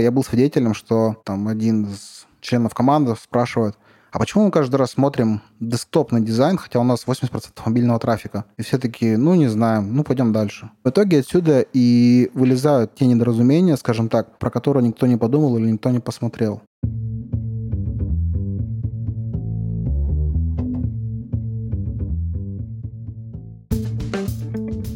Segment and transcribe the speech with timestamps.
[0.00, 3.76] Я был свидетелем, что там один из членов команды спрашивает,
[4.12, 8.44] а почему мы каждый раз смотрим десктопный дизайн, хотя у нас 80% мобильного трафика?
[8.56, 10.70] И все такие, ну, не знаем, ну, пойдем дальше.
[10.82, 15.70] В итоге отсюда и вылезают те недоразумения, скажем так, про которые никто не подумал или
[15.70, 16.60] никто не посмотрел.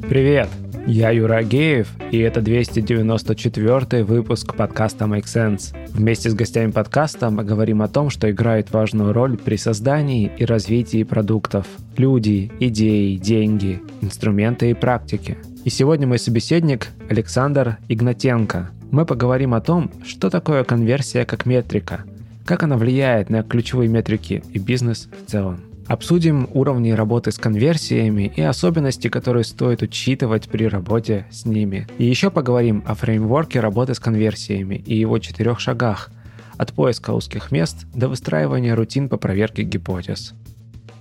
[0.08, 0.48] Привет!
[0.86, 5.74] Я Юра Агеев, и это 294 выпуск подкаста Make Sense.
[5.88, 10.44] Вместе с гостями подкаста мы говорим о том, что играет важную роль при создании и
[10.44, 11.66] развитии продуктов.
[11.96, 15.38] Люди, идеи, деньги, инструменты и практики.
[15.64, 18.70] И сегодня мой собеседник Александр Игнатенко.
[18.90, 22.04] Мы поговорим о том, что такое конверсия как метрика,
[22.44, 25.60] как она влияет на ключевые метрики и бизнес в целом.
[25.86, 31.86] Обсудим уровни работы с конверсиями и особенности, которые стоит учитывать при работе с ними.
[31.98, 36.10] И еще поговорим о фреймворке работы с конверсиями и его четырех шагах
[36.56, 40.34] от поиска узких мест до выстраивания рутин по проверке гипотез.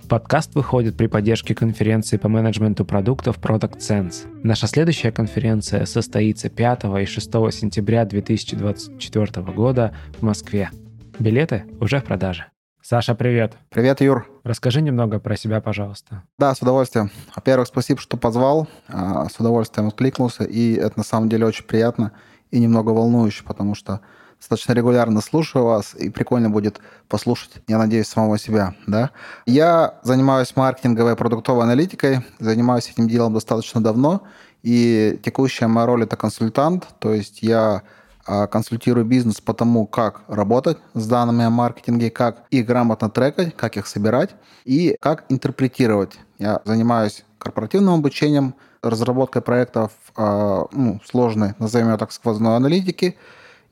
[0.08, 4.26] Подкаст выходит при поддержке конференции по менеджменту продуктов Product Sense.
[4.42, 10.70] Наша следующая конференция состоится 5 и 6 сентября 2024 года в Москве.
[11.18, 12.53] Билеты уже в продаже.
[12.86, 13.54] Саша, привет.
[13.70, 14.28] Привет, Юр.
[14.42, 16.22] Расскажи немного про себя, пожалуйста.
[16.38, 17.10] Да, с удовольствием.
[17.34, 18.68] Во-первых, спасибо, что позвал.
[18.88, 20.44] А, с удовольствием откликнулся.
[20.44, 22.12] И это на самом деле очень приятно
[22.50, 24.02] и немного волнующе, потому что
[24.38, 28.74] достаточно регулярно слушаю вас, и прикольно будет послушать, я надеюсь, самого себя.
[28.86, 29.12] Да?
[29.46, 34.24] Я занимаюсь маркетинговой и продуктовой аналитикой, занимаюсь этим делом достаточно давно,
[34.62, 37.80] и текущая моя роль– это консультант, то есть я
[38.24, 43.76] консультирую бизнес по тому, как работать с данными о маркетинге, как их грамотно трекать, как
[43.76, 46.18] их собирать и как интерпретировать.
[46.38, 53.16] Я занимаюсь корпоративным обучением, разработкой проектов а, ну, сложной, назовем ее так, сквозной аналитики,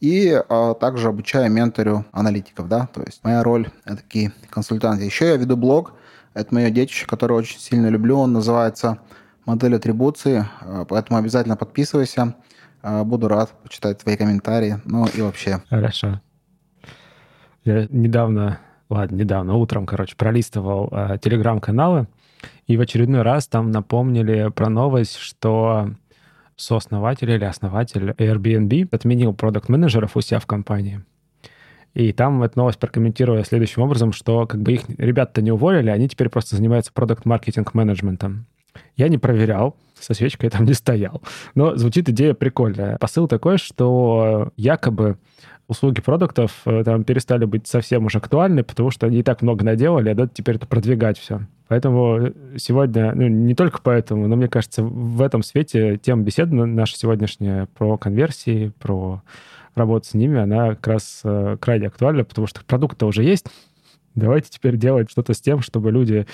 [0.01, 5.05] и а, также обучаю менторю аналитиков, да, то есть моя роль– это такие консультанты.
[5.05, 5.93] Еще я веду блог,
[6.35, 8.99] это мое детище, которое очень сильно люблю, он называется
[9.45, 10.47] «Модель атрибуции»,
[10.89, 12.35] поэтому обязательно подписывайся.
[12.83, 15.63] А, буду рад почитать твои комментарии, ну и вообще.
[15.71, 16.21] Хорошо.
[17.65, 18.59] Я недавно,
[18.91, 22.09] ладно, недавно, утром, короче, пролистывал э, телеграм-каналы,
[22.67, 25.91] и в очередной раз там напомнили про новость, что
[26.57, 31.05] сооснователь или основатель Airbnb отменил продукт менеджеров у себя в компании.
[31.95, 36.09] И там эту новость прокомментировали следующим образом, что как бы их ребята не уволили, они
[36.09, 38.47] теперь просто занимаются продукт-маркетинг-менеджментом.
[38.97, 41.23] Я не проверял, со свечкой там не стоял.
[41.55, 42.99] Но звучит идея прикольная.
[42.99, 45.17] Посыл такой, что якобы
[45.69, 49.65] услуги продуктов э, там перестали быть совсем уж актуальны, потому что они и так много
[49.65, 51.41] наделали, а надо теперь это продвигать все.
[51.69, 56.99] Поэтому сегодня, ну, не только поэтому, но мне кажется, в этом свете тема беседы наша
[56.99, 59.23] сегодняшняя про конверсии, про
[59.75, 63.47] работу с ними, она как раз э, крайне актуальна, потому что продукт-то уже есть.
[64.15, 66.27] Давайте теперь делать что-то с тем, чтобы люди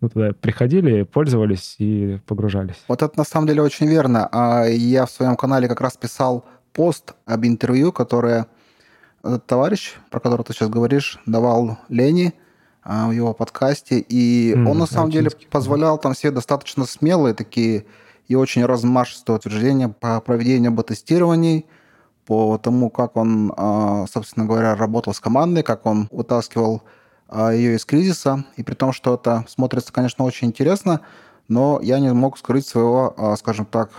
[0.00, 2.76] ну, туда приходили, пользовались и погружались.
[2.88, 4.28] Вот это на самом деле очень верно.
[4.30, 8.46] А я в своем канале как раз писал пост об интервью, которое
[9.22, 12.34] этот товарищ, про которого ты сейчас говоришь, давал Лене
[12.82, 13.98] а, в его подкасте.
[13.98, 17.86] И mm, он на самом деле позволял там все достаточно смелые такие
[18.28, 21.66] и очень размашистые утверждения по проведению бета-тестирований,
[22.26, 26.82] по тому, как он, а, собственно говоря, работал с командой, как он вытаскивал
[27.32, 28.44] ее из кризиса.
[28.56, 31.00] И при том, что это смотрится, конечно, очень интересно,
[31.48, 33.90] но я не мог скрыть своего, а, скажем так,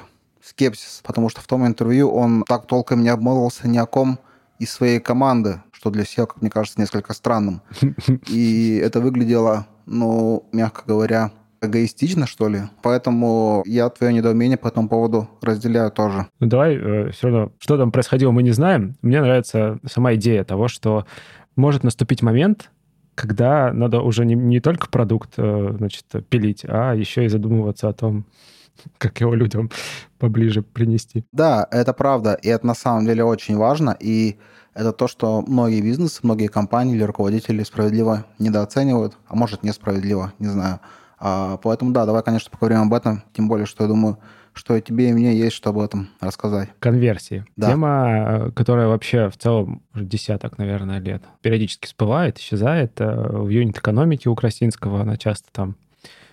[0.41, 4.19] скепсис, потому что в том интервью он так толком не обмолвился ни о ком
[4.59, 7.61] из своей команды, что для всех, как мне кажется, несколько странным.
[8.27, 12.61] И это выглядело, ну, мягко говоря, эгоистично, что ли.
[12.81, 16.27] Поэтому я твое недоумение по этому поводу разделяю тоже.
[16.39, 18.95] Ну давай, э, все равно, что там происходило, мы не знаем.
[19.01, 21.05] Мне нравится сама идея того, что
[21.55, 22.69] может наступить момент,
[23.17, 27.94] когда надо уже не, не только продукт э, значит, пилить, а еще и задумываться о
[27.94, 28.25] том,
[29.00, 29.72] как его людям
[30.19, 31.25] поближе принести.
[31.31, 34.38] Да, это правда, и это на самом деле очень важно, и
[34.75, 40.49] это то, что многие бизнесы, многие компании или руководители справедливо недооценивают, а может несправедливо, не
[40.49, 40.79] знаю.
[41.19, 44.19] А, поэтому да, давай, конечно, поговорим об этом, тем более, что я думаю,
[44.57, 46.69] что тебе, и мне есть что об этом рассказать.
[46.79, 47.45] Конверсии.
[47.55, 47.69] Да.
[47.69, 52.99] Тема, э, которая вообще в целом уже десяток, наверное, лет периодически всплывает, исчезает.
[52.99, 55.75] Э, в юнит-экономике у Красинского она часто там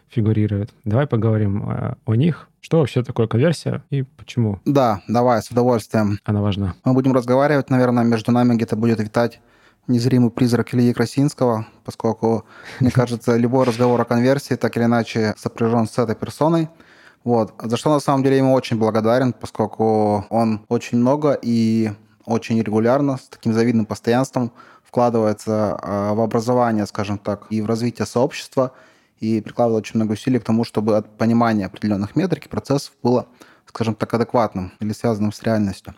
[0.09, 0.71] фигурирует.
[0.85, 2.49] Давай поговорим э, о них.
[2.61, 4.61] Что вообще такое конверсия и почему?
[4.65, 6.19] Да, давай, с удовольствием.
[6.25, 6.75] Она важна.
[6.85, 9.41] Мы будем разговаривать, наверное, между нами где-то будет витать
[9.87, 12.47] незримый призрак Ильи Красинского, поскольку,
[12.81, 16.69] мне кажется, любой разговор о конверсии так или иначе сопряжен с этой персоной–
[17.25, 17.55] вот.
[17.63, 21.91] За что на самом деле ему очень благодарен, поскольку он очень много и
[22.27, 24.53] очень регулярно, с таким завидным постоянством
[24.85, 28.73] вкладывается в образование, скажем так, и в развитие сообщества,
[29.19, 33.27] и прикладывает очень много усилий к тому, чтобы от понимания определенных метрик и процессов было
[33.75, 35.95] скажем так, адекватным или связанным с реальностью.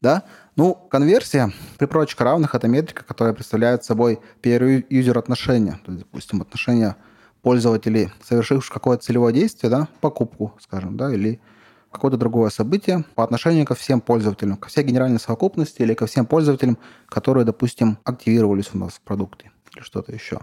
[0.00, 0.24] Да?
[0.56, 5.78] Ну, конверсия при прочих равных– это метрика, которая представляет собой peer-user отношения.
[5.84, 6.96] То есть, допустим, отношения
[7.42, 11.40] пользователей, совершивших какое-то целевое действие, да, покупку, скажем, да, или
[11.90, 16.26] какое-то другое событие по отношению ко всем пользователям, ко всей генеральной совокупности или ко всем
[16.26, 16.78] пользователям,
[17.08, 20.40] которые, допустим, активировались у нас в продукте или что-то еще.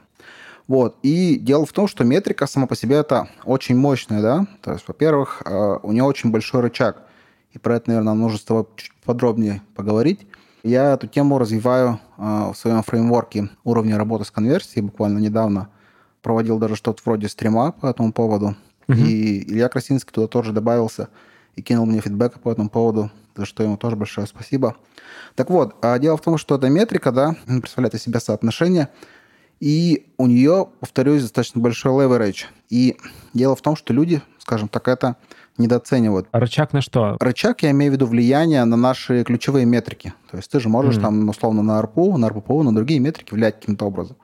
[0.68, 0.98] Вот.
[1.02, 4.48] И дело в том, что метрика сама по себе это очень мощная, да.
[4.62, 7.04] То есть, во-первых, э, у нее очень большой рычаг.
[7.52, 10.28] И про это, наверное, нужно с тобой чуть подробнее поговорить.
[10.64, 14.84] Я эту тему развиваю э, в своем фреймворке уровня работы с конверсией.
[14.84, 15.70] Буквально недавно
[16.22, 18.56] проводил даже что-то вроде стрима по этому поводу.
[18.88, 18.98] Uh-huh.
[18.98, 21.10] И Илья Красинский туда тоже добавился
[21.56, 24.76] и кинул мне фидбэк по этому поводу, за что ему тоже большое спасибо.
[25.36, 28.90] Так вот, а дело в том, что эта метрика, да, представляет из себя соотношение–
[29.60, 32.46] и у нее, повторюсь, достаточно большой leverage.
[32.70, 32.98] И
[33.34, 35.16] дело в том, что люди, скажем так, это
[35.58, 36.28] недооценивают.
[36.32, 37.18] А рычаг на что?
[37.20, 40.14] Рычаг, я имею в виду влияние на наши ключевые метрики.
[40.30, 41.02] То есть ты же можешь mm-hmm.
[41.02, 44.18] там, условно, на РПУ, на РППУ, на другие метрики влиять каким-то образом.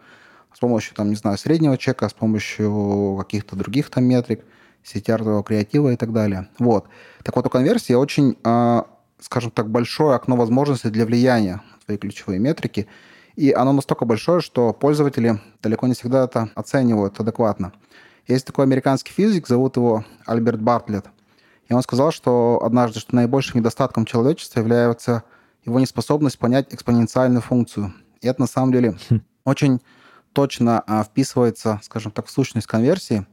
[0.54, 4.46] С помощью, там, не знаю, среднего чека, с помощью каких-то других там метрик,
[4.84, 6.50] CTR, креатива и так далее.
[6.60, 6.86] Вот.
[7.24, 8.88] Так вот, у конверсии очень, а,
[9.20, 12.88] скажем так, большое окно возможностей для влияния на свои ключевые метрики–
[13.36, 17.74] и оно настолько большое, что пользователи далеко не всегда это оценивают адекватно.
[18.28, 21.08] Есть такой американский физик, зовут его Альберт Бартлетт.
[21.68, 25.24] И он сказал, что однажды, что наибольшим недостатком человечества является
[25.66, 27.94] его неспособность понять экспоненциальную функцию.
[28.22, 29.22] И это на самом деле хм.
[29.46, 29.82] очень
[30.34, 33.26] точно а, вписывается, скажем так, в сущность конверсии.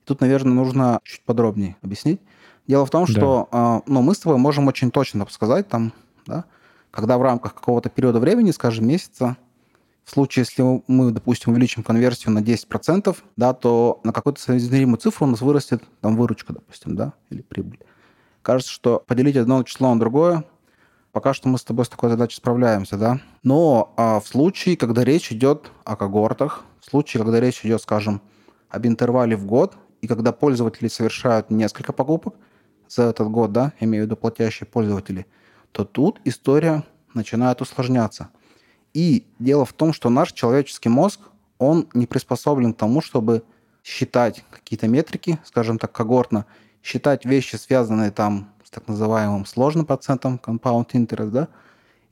[0.00, 2.20] И тут, наверное, нужно чуть подробнее объяснить.
[2.66, 3.58] Дело в том, что да.
[3.58, 5.92] а, ну, мы с тобой можем очень точно сказать, там,
[6.26, 6.44] да,
[6.90, 9.36] когда в рамках какого-то периода времени, скажем, месяца,
[10.04, 15.26] в случае, если мы, допустим, увеличим конверсию на 10%, да, то на какую-то соизмеримую цифру
[15.26, 17.80] у нас вырастет там выручка, допустим, да, или прибыль.
[18.42, 20.44] Кажется, что поделить одно число на другое,
[21.14, 23.20] пока что мы с тобой с такой задачей справляемся, да.
[23.42, 28.20] Но а в случае, когда речь идет о когортах, в случае, когда речь идет, скажем,
[28.68, 32.34] об интервале в год, и когда пользователи совершают несколько покупок
[32.88, 35.24] за этот год, да, имею в виду платящие пользователи–
[35.74, 36.84] то тут история
[37.14, 38.28] начинает усложняться.
[38.94, 41.18] И дело в том, что наш человеческий мозг,
[41.58, 43.42] он не приспособлен к тому, чтобы
[43.82, 46.46] считать какие-то метрики, скажем так, когортно,
[46.80, 51.48] считать вещи, связанные там так называемым сложным процентом, compound interest, да,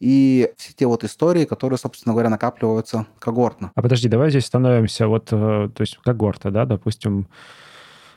[0.01, 3.71] и все те вот истории, которые, собственно говоря, накапливаются когортно.
[3.75, 7.29] А подожди, давай здесь становимся вот, э, то есть когорта, да, допустим,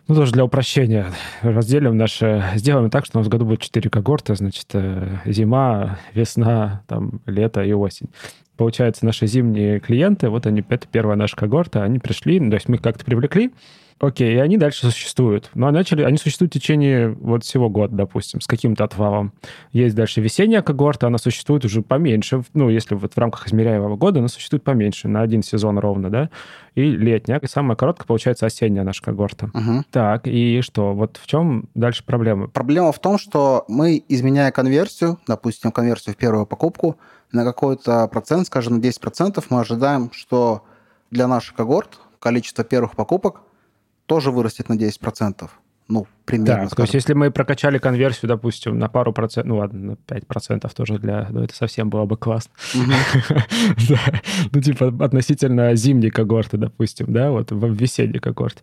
[0.08, 1.12] ну, тоже для упрощения
[1.42, 2.44] разделим наше...
[2.56, 7.22] Сделаем так, что у нас в году будет 4 когорта, значит, э, зима, весна, там,
[7.26, 8.10] лето и осень.
[8.58, 12.70] Получается, наши зимние клиенты, вот они, это первая наша когорта, они пришли, ну, то есть
[12.70, 13.52] мы как-то привлекли,
[14.00, 15.50] Окей, и они дальше существуют.
[15.54, 19.32] Но начали, они существуют в течение вот всего года, допустим, с каким-то отвалом.
[19.72, 22.44] Есть дальше весенняя когорта, она существует уже поменьше.
[22.54, 26.30] Ну, если вот в рамках измеряемого года, она существует поменьше, на один сезон ровно, да.
[26.76, 29.50] И летняя, и самая короткая, получается, осенняя наша когорта.
[29.54, 29.86] Угу.
[29.92, 30.94] Так, и что?
[30.94, 32.50] Вот в чем дальше проблема?
[32.50, 36.98] Проблема в том, что мы, изменяя конверсию, допустим, конверсию в первую покупку,
[37.32, 40.64] на какой-то процент, скажем, на 10%, мы ожидаем, что
[41.12, 43.42] для наших когорт количество первых покупок
[44.06, 45.50] тоже вырастет на 10%.
[45.88, 46.68] Ну, примерно.
[46.68, 50.26] Так, то есть если мы прокачали конверсию, допустим, на пару процентов, ну ладно, на 5
[50.26, 51.28] процентов тоже для...
[51.30, 52.52] Ну, это совсем было бы классно.
[54.52, 58.62] Ну, типа относительно зимней когорты, допустим, да, вот в весенней когорте.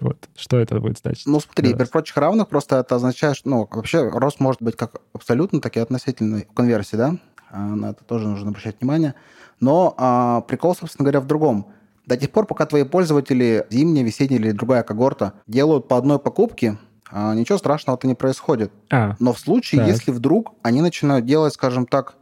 [0.00, 1.26] Вот, что это будет значить?
[1.26, 5.00] Ну, смотри, при прочих равных просто это означает, что, ну, вообще рост может быть как
[5.12, 7.16] абсолютно, так и относительной конверсии, да?
[7.50, 9.14] А, на это тоже нужно обращать внимание.
[9.60, 11.72] Но а, прикол, собственно говоря, в другом.
[12.08, 16.78] До тех пор, пока твои пользователи, зимняя, весенняя или другая когорта, делают по одной покупке,
[17.10, 18.72] а, ничего страшного-то не происходит.
[18.90, 19.90] А, Но в случае, так.
[19.90, 22.14] если вдруг они начинают делать, скажем так,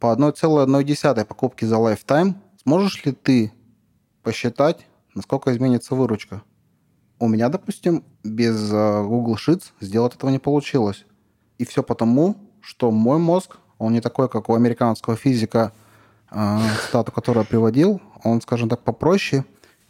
[0.00, 3.52] по 1,1 покупки за lifetime, сможешь ли ты
[4.24, 6.42] посчитать, насколько изменится выручка?
[7.20, 11.06] У меня, допустим, без а, Google Sheets сделать этого не получилось.
[11.58, 15.72] И все потому, что мой мозг, он не такой, как у американского физика,
[16.30, 19.44] цитату, которую я приводил, он, скажем так, попроще,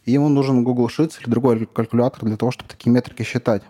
[0.05, 3.63] и ему нужен Google Sheets или другой калькулятор для того, чтобы такие метрики считать.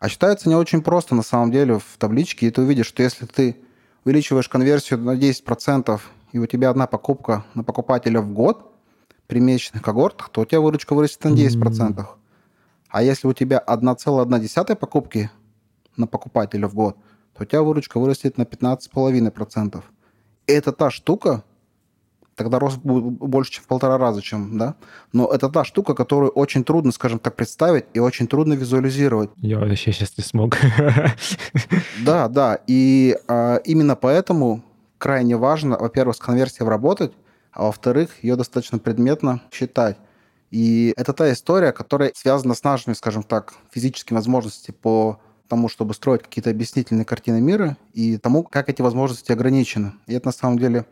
[0.00, 3.26] А считается не очень просто, на самом деле, в табличке, и ты увидишь, что если
[3.26, 3.56] ты
[4.04, 6.00] увеличиваешь конверсию на 10%,
[6.32, 8.72] и у тебя одна покупка на покупателя в год
[9.26, 11.94] при месячных когортах, то у тебя выручка вырастет на 10%.
[11.94, 12.06] Mm-hmm.
[12.88, 15.30] А если у тебя 1,1 покупки
[15.96, 16.96] на покупателя в год,
[17.36, 19.82] то у тебя выручка вырастет на 15,5%.
[20.46, 21.44] это та штука,
[22.38, 24.76] тогда рост будет больше, чем в полтора раза, чем, да.
[25.12, 29.30] Но это та штука, которую очень трудно, скажем так, представить и очень трудно визуализировать.
[29.36, 30.56] Я вообще сейчас не смог.
[32.04, 32.58] Да, да.
[32.66, 34.62] И а, именно поэтому
[34.98, 37.12] крайне важно, во-первых, с конверсией работать,
[37.52, 39.96] а во-вторых, ее достаточно предметно считать.
[40.50, 45.94] И это та история, которая связана с нашими, скажем так, физическими возможностями по тому, чтобы
[45.94, 49.92] строить какие-то объяснительные картины мира и тому, как эти возможности ограничены.
[50.06, 50.86] И это на самом деле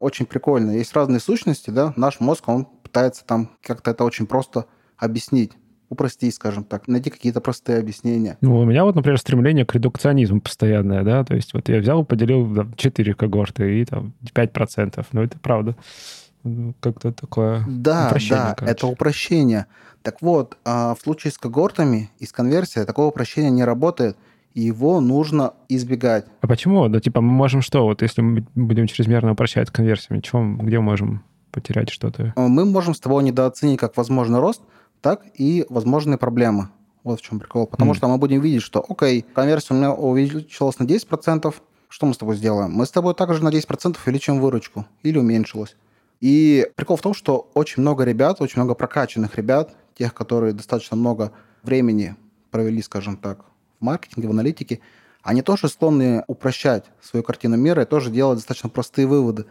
[0.00, 0.72] очень прикольно.
[0.72, 4.64] Есть разные сущности, да, наш мозг, он пытается там как-то это очень просто
[4.96, 5.52] объяснить
[5.90, 8.38] упростить, скажем так, найти какие-то простые объяснения.
[8.40, 12.04] Ну, у меня вот, например, стремление к редукционизму постоянное, да, то есть вот я взял,
[12.04, 15.74] поделил там, 4 когорты и там 5%, ну, это правда.
[16.44, 18.72] Ну, как-то такое да, упрощение, Да, короче.
[18.72, 19.66] это упрощение.
[20.02, 24.16] Так вот, а, в случае с когортами и с конверсией такого упрощения не работает–
[24.54, 26.26] и его нужно избегать.
[26.40, 26.88] А почему?
[26.88, 27.84] Да, типа, мы можем что?
[27.84, 32.32] Вот если мы будем чрезмерно упрощать конверсиями, чего, где можем потерять что-то?
[32.36, 34.62] А, мы можем с тобой недооценить как возможный рост,
[35.00, 36.68] так и возможные проблемы.
[37.02, 37.66] Вот в чем прикол.
[37.66, 37.96] Потому mm.
[37.96, 41.54] что мы будем видеть, что, окей, конверсия у меня увеличилась на 10%,
[41.88, 42.72] что мы с тобой сделаем?
[42.72, 45.76] Мы с тобой также на 10% увеличим выручку или уменьшилась.
[46.20, 50.96] И прикол в том, что очень много ребят, очень много прокачанных ребят, тех, которые достаточно
[50.96, 52.16] много времени
[52.50, 53.44] провели, скажем так,
[53.80, 54.80] в маркетинге, в аналитике,
[55.22, 59.46] они тоже склонны упрощать свою картину мира и тоже делать достаточно простые выводы.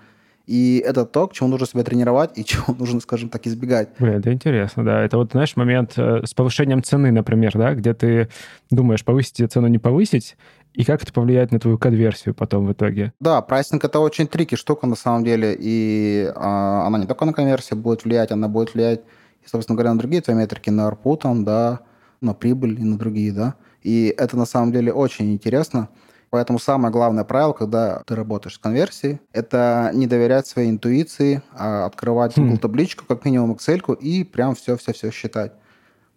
[0.47, 3.89] И это то, к чему нужно себя тренировать и чего нужно, скажем так, избегать.
[3.99, 5.03] Блин, это интересно, да.
[5.03, 8.29] Это вот, знаешь, момент э, с повышением цены, например, да, где ты
[8.71, 10.37] думаешь, повысить цену, не повысить,
[10.73, 13.13] и как это повлияет на твою конверсию потом в итоге?
[13.19, 17.33] Да, прайсинг это очень трики штука на самом деле, и а, она не только на
[17.33, 19.01] конверсию будет влиять, она будет влиять,
[19.43, 21.81] и, собственно говоря, на другие твои метрики, на ARPU, там, да,
[22.21, 23.55] на прибыль и на другие, да.
[23.81, 25.89] И это на самом деле очень интересно.
[26.29, 31.85] Поэтому самое главное правило, когда ты работаешь с конверсией, это не доверять своей интуиции, а
[31.85, 35.53] открывать Google табличку, как минимум Excel, и прям все-все-все считать.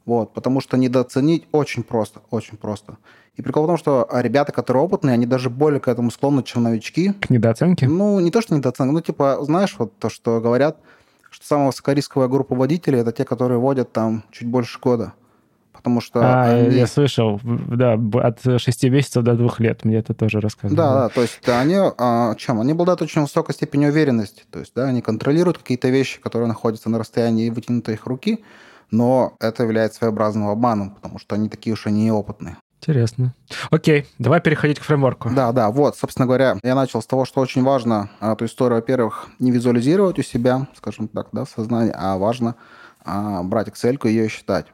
[0.05, 2.99] Вот, потому что недооценить очень просто, очень просто.
[3.37, 6.65] И прикол в том, что ребята, которые опытные, они даже более к этому склонны, чем
[6.65, 7.13] новички.
[7.13, 7.89] К недооценке?
[7.89, 10.79] Ну, не то, что недооценка, ну, типа, знаешь, вот то, что говорят,
[11.31, 15.15] что самая высокорисковая группа водителей– это те, которые водят там чуть больше года
[15.83, 16.21] потому что...
[16.21, 16.77] А, они...
[16.77, 20.77] я слышал, да, от 6 месяцев до 2 лет, мне это тоже рассказывали.
[20.77, 22.61] Да, да, то есть они, а, чем?
[22.61, 26.89] Они обладают очень высокой степенью уверенности, то есть, да, они контролируют какие-то вещи, которые находятся
[26.89, 28.45] на расстоянии вытянутой их руки,
[28.93, 32.57] но это является своеобразным обманом, потому что они такие уж и неопытные.
[32.83, 33.33] Интересно.
[33.71, 35.31] Окей, давай переходить к фреймворку.
[35.31, 38.77] Да, да, вот, собственно говоря, я начал с того, что очень важно а, эту историю,
[38.77, 42.57] во-первых, не визуализировать у себя, скажем так, да, в сознании, а важно
[43.05, 44.67] а, брать Excel и ее считать.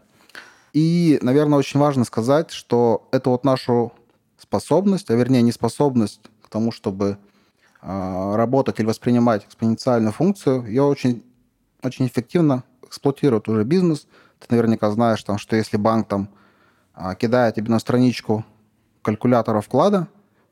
[0.72, 3.92] И, наверное, очень важно сказать, что это вот нашу
[4.38, 7.18] способность, а вернее неспособность к тому, чтобы
[7.82, 11.25] э, работать или воспринимать экспоненциальную функцию, ее очень,
[11.82, 14.06] очень эффективно эксплуатирует уже бизнес.
[14.38, 16.28] Ты наверняка знаешь, там, что если банк там,
[16.94, 18.44] э, кидает тебе на страничку
[19.02, 20.08] калькулятора вклада,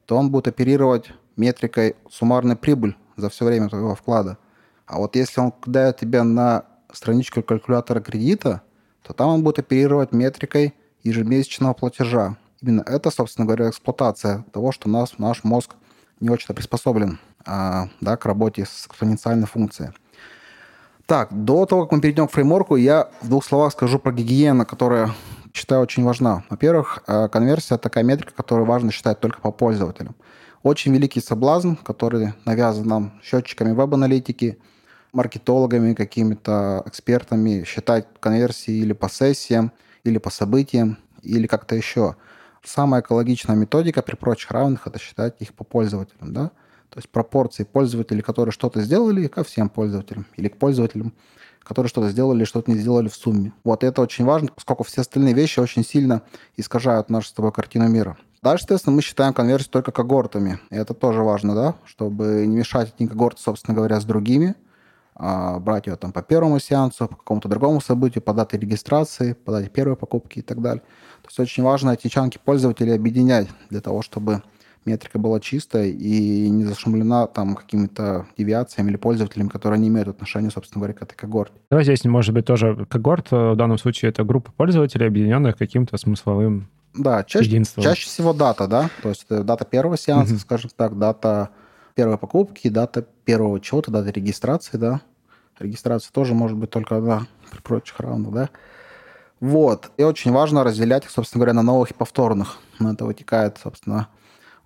[0.07, 4.39] то он будет оперировать метрикой суммарной прибыль за все время твоего вклада.
[4.87, 8.63] А вот если он кидает тебя на страничку калькулятора кредита,
[9.07, 12.37] то там он будет оперировать метрикой ежемесячного платежа.
[12.61, 15.75] Именно это, собственно говоря, эксплуатация того, что нас, наш мозг
[16.19, 19.91] не очень приспособлен а, да, к работе с экспоненциальной функцией.
[21.07, 24.67] Так, до того, как мы перейдем к фреймворку, я в двух словах скажу про гигиену,
[24.67, 25.15] которая,
[25.55, 26.43] считаю, очень важна.
[26.51, 30.17] Во-первых, а, конверсия– такая метрика, которую важно считать только по пользователям.
[30.65, 34.59] Очень великий соблазн, который навязан нам счетчиками веб-аналитики–
[35.17, 39.73] маркетологами, какими-то экспертами считать конверсии или по сессиям,
[40.05, 42.17] или по событиям, или как-то еще.
[42.63, 46.51] Самая экологичная методика при прочих равных– это считать их по пользователям, да?
[46.91, 51.15] То есть пропорции пользователей, которые что-то сделали, ко всем пользователям, или к пользователям,
[51.63, 53.53] которые что-то сделали что-то не сделали в сумме.
[53.65, 56.23] Вот это очень важно, поскольку все остальные вещи очень сильно
[56.57, 58.19] искажают нашу с тобой картину мира.
[58.43, 60.61] Дальше, соответственно, мы считаем конверсию только когортами.
[60.71, 64.55] И это тоже важно, да, чтобы не мешать одни когорты, собственно говоря, с другими–
[65.19, 69.71] брать ее там по первому сеансу, по какому-то другому событию, по дате регистрации, по дате
[69.71, 70.83] первой покупки и так далее.
[71.23, 74.43] То есть очень важно эти чанки пользователей объединять для того, чтобы
[74.85, 80.51] метрика была чистая и не зашумлена там какими-то девиациями или пользователями, которые не имеют отношения,
[80.51, 81.55] собственно говоря, к этой когорте.
[81.71, 86.69] Давай здесь, может быть, тоже когорт, в данном случае это группа пользователей, объединенных каким-то смысловым
[86.99, 90.41] да, чаще, чаще всего дата, да, то есть это дата первого сеанса, угу.
[90.41, 91.51] скажем так, дата
[91.95, 95.03] первой покупки, дата первого чего-то, дата регистрации, да.
[95.59, 98.49] Регистрация тоже может быть только одна при прочих равных, да.
[99.41, 99.91] Вот.
[99.99, 102.57] И очень важно разделять их, собственно говоря, на новых и повторных.
[102.79, 104.09] На это вытекает, собственно,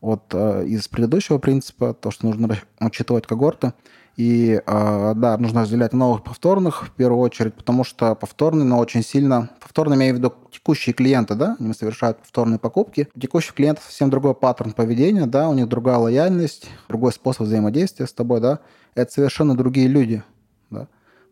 [0.01, 3.73] от, э, из предыдущего принципа, то, что нужно учитывать когорты.
[4.21, 9.03] И э, да, нужно разделять новых повторных в первую очередь, потому что повторные, но очень
[9.03, 9.49] сильно...
[9.63, 13.09] Повторные, имею в виду текущие клиенты, да, они совершают повторные покупки.
[13.15, 18.07] У текущих клиентов совсем другой паттерн поведения, да, у них другая лояльность, другой способ взаимодействия
[18.07, 18.59] с тобой, да.
[18.95, 20.23] Это совершенно другие люди,
[20.69, 20.87] да.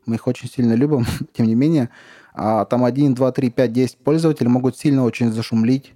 [0.07, 1.05] Мы их очень сильно любим,
[1.35, 1.91] тем не менее.
[2.33, 5.93] А там 1, 2, 3, 5, 10 пользователей могут сильно очень зашумлить,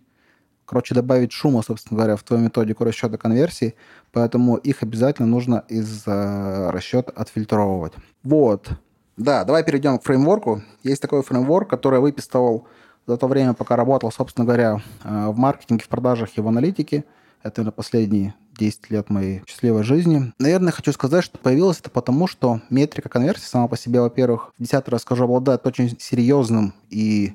[0.73, 3.75] короче, добавить шума, собственно говоря, в твою методику расчета конверсии,
[4.11, 7.93] поэтому их обязательно нужно из э, расчета отфильтровывать.
[8.23, 8.71] Вот.
[9.19, 10.63] Да, давай перейдем к фреймворку.
[10.83, 12.67] Есть такой фреймворк, который я выписывал
[13.07, 17.05] за то время, пока работал, собственно говоря, э, в маркетинге, в продажах и в аналитике.
[17.43, 20.33] Это на последние 10 лет моей счастливой жизни.
[20.39, 24.63] Наверное, хочу сказать, что появилось это потому, что метрика конверсии сама по себе, во-первых, в
[24.63, 27.35] десятый раз скажу, обладает очень серьезным и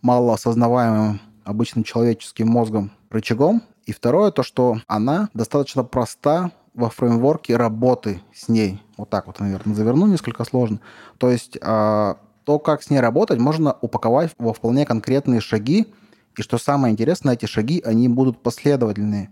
[0.00, 3.62] мало осознаваемым обычным человеческим мозгом рычагом.
[3.84, 8.82] И второе, то, что она достаточно проста во фреймворке работы с ней.
[8.96, 10.80] Вот так вот, наверное, заверну несколько сложно.
[11.18, 15.86] То есть э, то, как с ней работать, можно упаковать во вполне конкретные шаги.
[16.36, 19.30] И что самое интересное, эти шаги, они будут последовательные.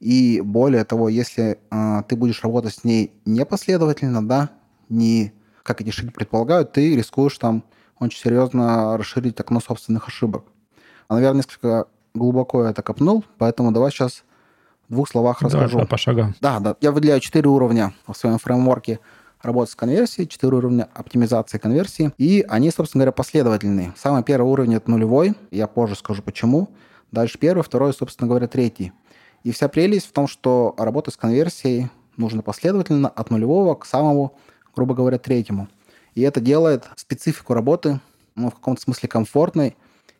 [0.00, 4.50] И более того, если э, ты будешь работать с ней непоследовательно, да,
[4.88, 7.64] не как эти шаги предполагают, ты рискуешь там
[7.98, 10.44] очень серьезно расширить окно собственных ошибок.
[11.08, 14.24] А, наверное, несколько глубоко я это копнул, поэтому давай сейчас
[14.88, 15.78] в двух словах давай, расскажу.
[15.78, 16.34] Да, по шагам.
[16.40, 16.76] Да, да.
[16.80, 19.00] Я выделяю четыре уровня в своем фреймворке
[19.42, 23.92] работы с конверсией, четыре уровня оптимизации конверсии, и они, собственно говоря, последовательные.
[23.96, 26.68] Самый первый уровень– это нулевой, я позже скажу почему.
[27.12, 28.92] Дальше первый, второй, собственно говоря, третий.
[29.44, 34.36] И вся прелесть в том, что работа с конверсией нужно последовательно от нулевого к самому,
[34.74, 35.68] грубо говоря, третьему.
[36.14, 38.00] И это делает специфику работы
[38.34, 39.76] ну, в каком-то смысле комфортной,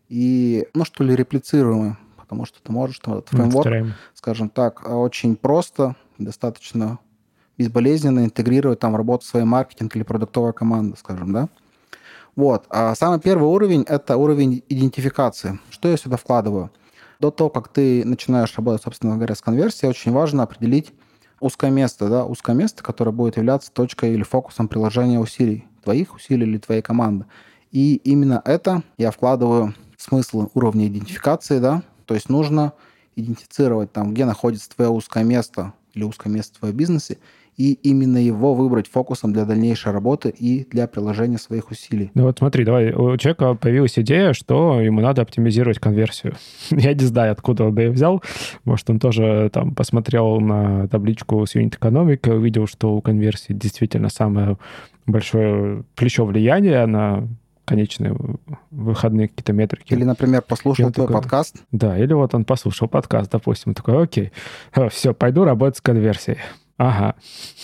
[0.08, 5.36] и, ну, что ли, реплицируемый, потому что ты можешь там, этот фреймворк, скажем так, очень
[5.36, 6.98] просто, достаточно
[7.58, 11.48] безболезненно интегрировать там работу своей маркетинг или продуктовая команда, скажем, да.
[12.34, 12.66] Вот.
[12.68, 15.58] А самый первый уровень– это уровень идентификации.
[15.70, 16.70] Что я сюда вкладываю?
[17.18, 20.92] До того, как ты начинаешь работать, собственно говоря, с конверсией, очень важно определить
[21.40, 26.46] узкое место, да, узкое место, которое будет являться точкой или фокусом приложения усилий, твоих усилий
[26.46, 27.24] или твоей команды.
[27.72, 32.72] И именно это я вкладываю смысл уровня идентификации, да, то есть нужно
[33.16, 37.18] идентифицировать там, где находится твое узкое место или узкое место в твоем бизнесе,
[37.56, 42.10] и именно его выбрать фокусом для дальнейшей работы и для приложения своих усилий.
[42.14, 46.36] Ну вот смотри, давай, у человека появилась идея, что ему надо оптимизировать конверсию.
[46.70, 48.22] Я не знаю, откуда он ее взял.
[48.64, 54.10] Может, он тоже там посмотрел на табличку с юнит экономика, увидел, что у конверсии действительно
[54.10, 54.58] самое
[55.06, 57.26] большое плечо влияния на
[57.66, 58.16] конечные
[58.70, 59.92] выходные какие-то метрики.
[59.92, 61.56] Или, например, послушал твой такой, подкаст.
[61.72, 64.32] Да, или вот он послушал подкаст, допустим, такой, окей,
[64.90, 66.38] все, пойду работать с конверсией.
[66.78, 67.14] Ага,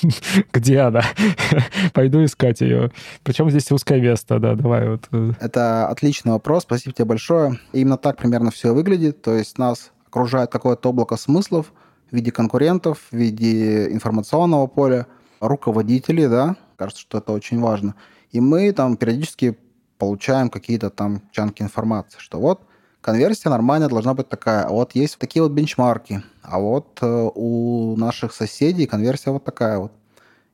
[0.53, 1.03] где она?
[1.93, 2.91] Пойду искать ее.
[3.23, 5.07] Причем здесь узкое место, да, давай вот.
[5.13, 5.33] Э.
[5.39, 7.59] Это отличный вопрос, спасибо тебе большое.
[7.73, 11.75] И именно так примерно все выглядит, то есть нас окружает какое-то облако смыслов
[12.11, 15.07] в виде конкурентов, в виде информационного поля,
[15.41, 17.95] руководителей, да, кажется, что это очень важно.
[18.31, 19.59] И мы там периодически
[20.03, 22.63] получаем какие-то там чанки информации, что вот
[23.01, 27.95] конверсия нормальная должна быть такая, а вот есть такие вот бенчмарки, а вот э, у
[27.97, 29.93] наших соседей конверсия вот такая вот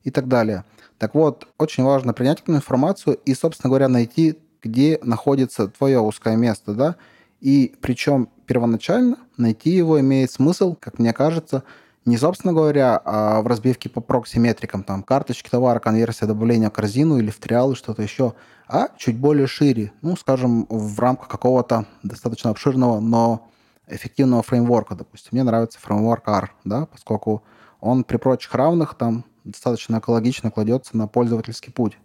[0.05, 0.65] и так далее.
[0.99, 6.37] Так вот, очень важно принять эту информацию и, собственно говоря, найти, где находится твое узкое
[6.37, 6.97] место, да,
[7.41, 11.63] и причем первоначально найти его имеет смысл, как мне кажется,
[12.09, 17.19] не, собственно говоря, а в разбивке по прокси-метрикам, там, карточки товара, конверсия, добавления в корзину
[17.19, 18.35] или в триал, и что-то еще,
[18.67, 23.49] а чуть более шире, ну, скажем, в рамках какого-то достаточно обширного, но
[23.87, 25.31] эффективного фреймворка, допустим.
[25.33, 27.43] Мне нравится фреймворк R, да, поскольку
[27.81, 31.99] он при прочих равных там достаточно экологично кладется на пользовательский путь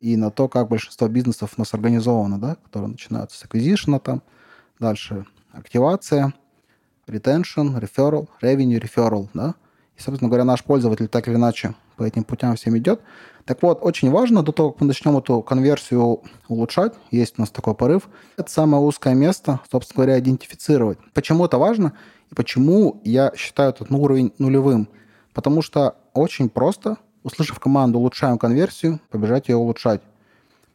[0.00, 4.22] и на то, как большинство бизнесов у нас организовано, да, которые начинаются с acquisition, там,
[4.78, 6.34] дальше активация–
[7.06, 9.54] retention, referral, revenue, referral, да.
[9.96, 13.00] И, собственно говоря, наш пользователь так или иначе по этим путям всем идет.
[13.46, 17.50] Так вот, очень важно до того, как мы начнем эту конверсию улучшать, есть у нас
[17.50, 20.98] такой порыв, это самое узкое место, собственно говоря, идентифицировать.
[21.14, 21.94] Почему это важно
[22.30, 24.88] и почему я считаю этот уровень нулевым?
[25.32, 30.02] Потому что очень просто, услышав команду «улучшаем конверсию», побежать ее улучшать.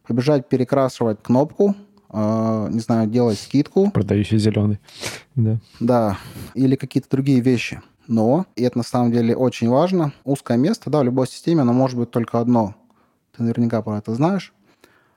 [0.08, 1.76] Побежать перекрашивать кнопку,
[2.12, 3.92] э, не знаю, делать скидку.
[3.92, 4.80] Продающий зеленый.
[5.36, 5.60] Да.
[5.80, 6.18] Да.
[6.54, 7.82] Или какие-то другие вещи.
[8.08, 11.72] Но, и это на самом деле очень важно, узкое место, да, в любой системе, оно
[11.72, 12.76] может быть только одно.
[13.36, 14.54] Ты наверняка про это знаешь.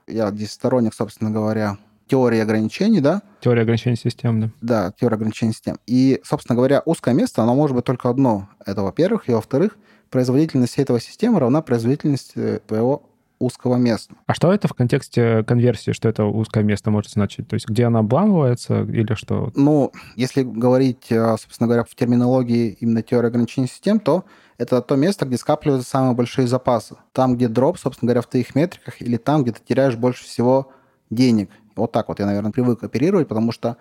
[0.07, 1.77] Я здесь сторонник, собственно говоря,
[2.07, 3.21] теории ограничений, да?
[3.41, 4.49] Теория ограничений систем, да.
[4.61, 5.77] Да, теория ограничений систем.
[5.87, 8.47] И, собственно говоря, узкое место, оно может быть только одно.
[8.65, 9.27] Это, во-первых.
[9.27, 9.77] И, во-вторых,
[10.09, 14.15] производительность этого системы равна производительности твоего узкого места.
[14.27, 17.47] А что это в контексте конверсии, что это узкое место может значить?
[17.47, 19.51] То есть где она обламывается или что?
[19.55, 24.25] Ну, если говорить, э, собственно говоря, в терминологии именно теории ограничений систем, то
[24.57, 26.95] это то место, где скапливаются самые большие запасы.
[27.11, 30.71] Там, где дроп, собственно говоря, в твоих метриках, или там, где ты теряешь больше всего
[31.09, 31.49] денег.
[31.75, 33.77] Вот так вот я, наверное, привык оперировать, потому что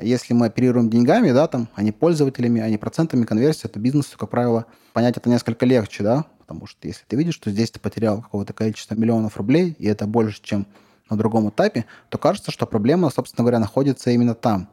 [0.00, 4.16] если мы оперируем деньгами, да, там, а не пользователями, а не процентами конверсии, то бизнесу,
[4.16, 7.80] как правило, понять это несколько легче, да, потому что если ты видишь, что здесь ты
[7.80, 10.66] потерял какое-то количество миллионов рублей, и это больше, чем
[11.08, 14.68] на другом этапе, то кажется, что проблема, собственно говоря, находится именно там.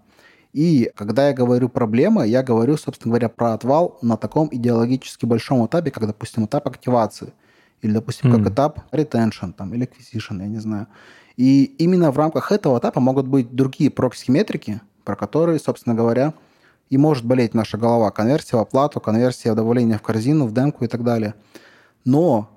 [0.52, 5.66] И когда я говорю проблема, я говорю, собственно говоря, про отвал на таком идеологически большом
[5.66, 7.32] этапе, как, допустим, этап активации,
[7.82, 8.38] или, допустим, mm.
[8.38, 10.88] как этап retention, там, или acquisition, я не знаю.
[11.38, 16.34] И именно в рамках этого этапа могут быть другие прокси-метрики, про которые, собственно говоря,
[16.90, 18.12] и может болеть наша голова.
[18.12, 21.36] Конверсия в оплату, конверсия в добавление в корзину, в демку и так далее.
[22.06, 22.50] Но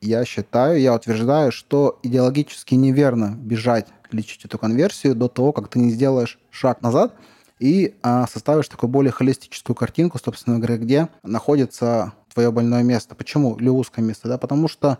[0.00, 5.78] я считаю, я утверждаю, что идеологически неверно бежать лечить эту конверсию до того, как ты
[5.78, 7.14] не сделаешь шаг назад
[7.58, 13.14] и а, составишь такую более холистическую картинку, собственно говоря, где находится твое больное место.
[13.14, 13.56] Почему?
[13.56, 14.38] Или узкое место, да?
[14.38, 14.98] Потому что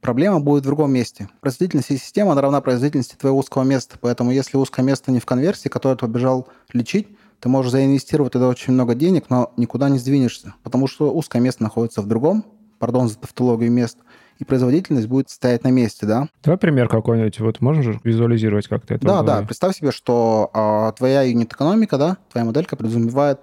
[0.00, 1.28] Проблема будет в другом месте.
[1.40, 3.96] Производительность системы она равна производительности твоего узкого места.
[4.00, 7.08] Поэтому если узкое место не в конверсии, которое ты побежал лечить,
[7.40, 10.54] ты можешь заинвестировать туда очень много денег, но никуда не сдвинешься.
[10.62, 12.44] Потому что узкое место находится в другом,
[12.78, 13.98] пардон за тавтологию мест,
[14.38, 16.28] и производительность будет стоять на месте, да?
[16.44, 17.40] Давай пример какой-нибудь.
[17.40, 19.06] Вот можешь визуализировать как-то это?
[19.06, 19.42] Да, да.
[19.42, 23.40] Представь себе, что а, твоя юнит-экономика, да, твоя моделька подразумевает,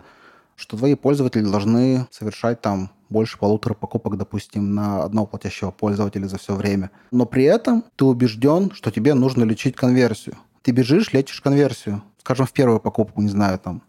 [0.55, 6.37] что твои пользователи должны совершать там больше полутора покупок, допустим, на одного платящего пользователя за
[6.37, 6.91] все время.
[7.11, 10.35] Но при этом ты убежден, что тебе нужно лечить конверсию.
[10.61, 12.01] Ты бежишь, лечишь конверсию.
[12.19, 13.83] Скажем, в первую покупку, не знаю, там,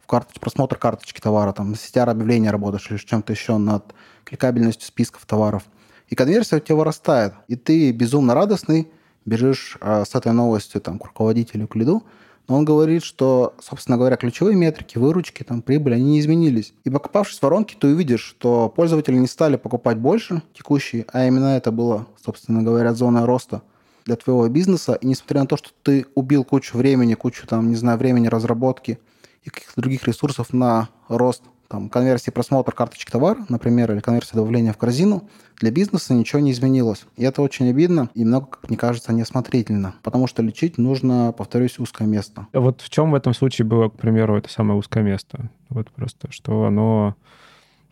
[0.00, 0.40] в карточ...
[0.40, 3.94] просмотр карточки товара, там, на сетях объявления работаешь или чем-то еще над
[4.26, 5.62] кликабельностью списков товаров.
[6.08, 7.32] И конверсия у тебя вырастает.
[7.48, 8.88] И ты безумно радостный,
[9.24, 12.04] бежишь э, с этой новостью там, к руководителю, к лиду,
[12.48, 16.74] но он говорит, что, собственно говоря, ключевые метрики, выручки, там, прибыль, они не изменились.
[16.84, 21.56] И покопавшись в воронке, ты увидишь, что пользователи не стали покупать больше текущие, а именно
[21.56, 23.62] это было, собственно говоря, зона роста
[24.04, 24.94] для твоего бизнеса.
[24.94, 29.00] И несмотря на то, что ты убил кучу времени, кучу, там, не знаю, времени разработки
[29.42, 34.72] и каких-то других ресурсов на рост там, конверсии просмотра карточки товара, например, или конверсии добавления
[34.72, 37.06] в корзину, для бизнеса ничего не изменилось.
[37.16, 41.78] И это очень обидно и много, как мне кажется, неосмотрительно, потому что лечить нужно, повторюсь,
[41.78, 42.46] узкое место.
[42.52, 45.50] Вот в чем в этом случае было, к примеру, это самое узкое место?
[45.68, 47.16] Вот просто, что оно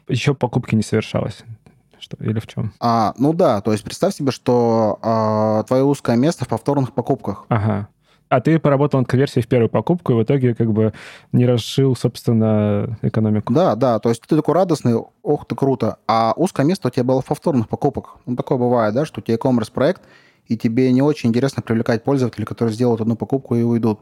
[0.09, 1.43] еще покупки не совершалось.
[1.99, 2.75] Что, или в чем?
[2.81, 7.47] А, ну да, то есть представь себе, что а, твое узкое место в повторных покупках.
[7.49, 7.89] Ага.
[8.35, 10.93] А ты поработал над конверсией в первую покупку, и в итоге как бы
[11.31, 13.53] не расшил, собственно, экономику.
[13.53, 17.05] Да, да, то есть ты такой радостный, ох ты круто, а узкое место у тебя
[17.05, 18.17] было в повторных покупках.
[18.27, 20.03] Ну, такое бывает, да, что у тебя e-commerce проект,
[20.49, 24.01] и тебе не очень интересно привлекать пользователей, которые сделают одну покупку и уйдут.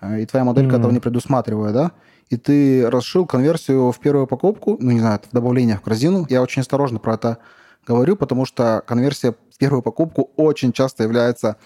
[0.00, 0.78] А, и твоя моделька mm-hmm.
[0.80, 1.92] этого не предусматривает, да?
[2.30, 6.26] И ты расшил конверсию в первую покупку, ну, не знаю, в добавление в корзину.
[6.28, 7.38] Я очень осторожно про это
[7.86, 11.58] говорю, потому что конверсия в первую покупку очень часто является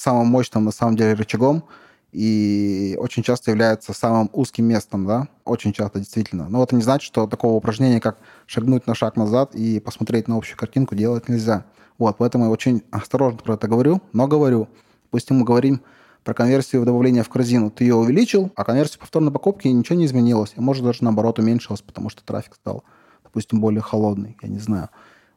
[0.00, 1.64] самым мощным, на самом деле, рычагом
[2.12, 6.48] и очень часто является самым узким местом, да, очень часто действительно.
[6.48, 10.36] Но это не значит, что такого упражнения, как шагнуть на шаг назад и посмотреть на
[10.36, 11.64] общую картинку, делать нельзя.
[11.98, 14.68] Вот, поэтому я очень осторожно про это говорю, но говорю.
[15.04, 15.82] Допустим, мы говорим
[16.24, 17.70] про конверсию в добавление в корзину.
[17.70, 20.54] Ты ее увеличил, а конверсия повторной покупки ничего не изменилось.
[20.56, 22.84] И может даже наоборот уменьшилась, потому что трафик стал,
[23.22, 24.88] допустим, более холодный, я не знаю.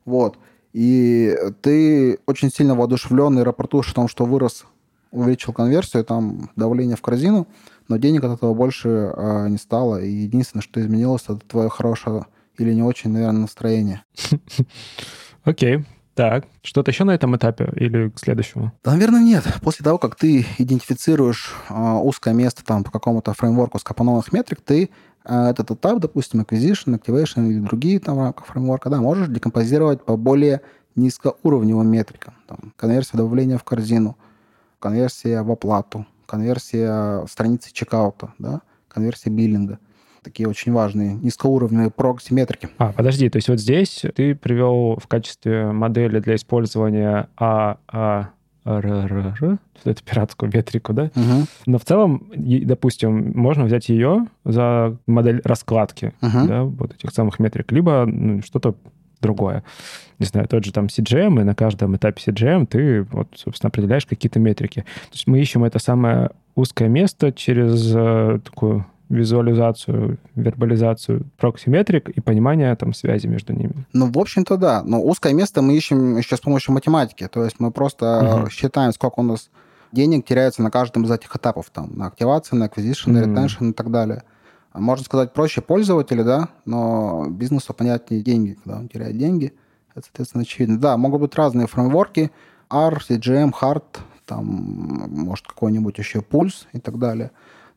[0.06, 0.38] Вот
[0.74, 4.66] и ты очень сильно воодушевлен и рапортуешь о том, что вырос,
[5.12, 7.48] увеличил конверсию, там давление в корзину,
[7.88, 10.02] но денег от этого больше э, не стало.
[10.02, 12.26] И единственное, что изменилось, это твое хорошее
[12.58, 14.04] или не очень, наверное, настроение.
[15.44, 15.86] Окей.
[16.16, 18.72] Так, что-то еще на этом этапе или к следующему?
[18.84, 19.46] Да, наверное, нет.
[19.62, 24.92] После того, как ты идентифицируешь э, узкое место там по какому-то фреймворку скопанованных метрик, ты
[25.24, 30.62] этот этап, допустим, acquisition, activation или другие там фреймворка, да, можешь декомпозировать по более
[30.96, 32.34] низкоуровневым метрикам.
[32.48, 34.18] Там, конверсия добавления в корзину,
[34.80, 39.80] конверсия в оплату, конверсия страницы чекаута, да, конверсия биллинга.
[40.24, 42.70] Такие очень важные низкоуровневые прокси-метрики.
[42.78, 48.30] А, подожди, то есть вот здесь ты привел в качестве модели для использования АА
[48.66, 51.12] РРР, эту пиратскую метрику, да?
[51.16, 51.48] Угу.
[51.66, 56.48] Но в целом, допустим, можно взять ее за модель раскладки, угу.
[56.48, 58.76] да, вот этих самых метрик, либо ну, что-то
[59.22, 59.64] другое.
[60.20, 64.06] Не знаю, тот же там CGM, и на каждом этапе CGM ты, вот, собственно, определяешь
[64.06, 64.82] какие-то метрики.
[64.82, 72.20] То есть мы ищем это самое узкое место через э, такую визуализацию, вербализацию проксиметрик и
[72.20, 73.86] понимание там связи между ними.
[73.94, 74.84] Ну, в общем-то, да.
[74.84, 77.28] Но узкое место мы ищем еще с помощью математики.
[77.28, 78.50] То есть мы просто угу.
[78.50, 79.50] считаем, сколько у нас
[79.92, 81.70] денег теряется на каждом из этих этапов.
[81.72, 84.24] Там, на активацию, на acquisition, на retention и так далее.
[84.72, 89.54] А можно сказать, проще пользователю, да, но бизнесу понятнее деньги, когда он теряет деньги.
[89.94, 90.80] Это, соответственно, очевидно.
[90.80, 92.32] Да, могут быть разные фреймворки.
[92.72, 93.84] R, CGM, Hard,
[94.26, 97.30] там, может, какой-нибудь еще пульс и так далее.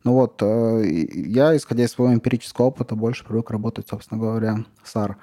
[0.07, 4.95] Ну вот, э, я, исходя из своего эмпирического опыта, больше привык работать, собственно говоря, с
[4.95, 5.17] R.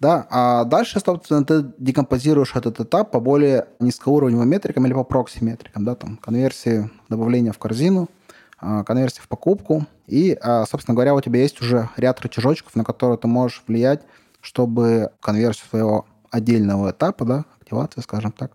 [0.00, 5.84] Да, а дальше, собственно, ты декомпозируешь этот этап по более низкоуровневым метрикам или по прокси-метрикам,
[5.84, 8.08] да, там, конверсии добавления в корзину,
[8.58, 9.86] а, конверсии в покупку.
[10.08, 14.02] И, а, собственно говоря, у тебя есть уже ряд рычажочков, на которые ты можешь влиять,
[14.40, 18.50] чтобы конверсию своего отдельного этапа, да, активация, скажем так,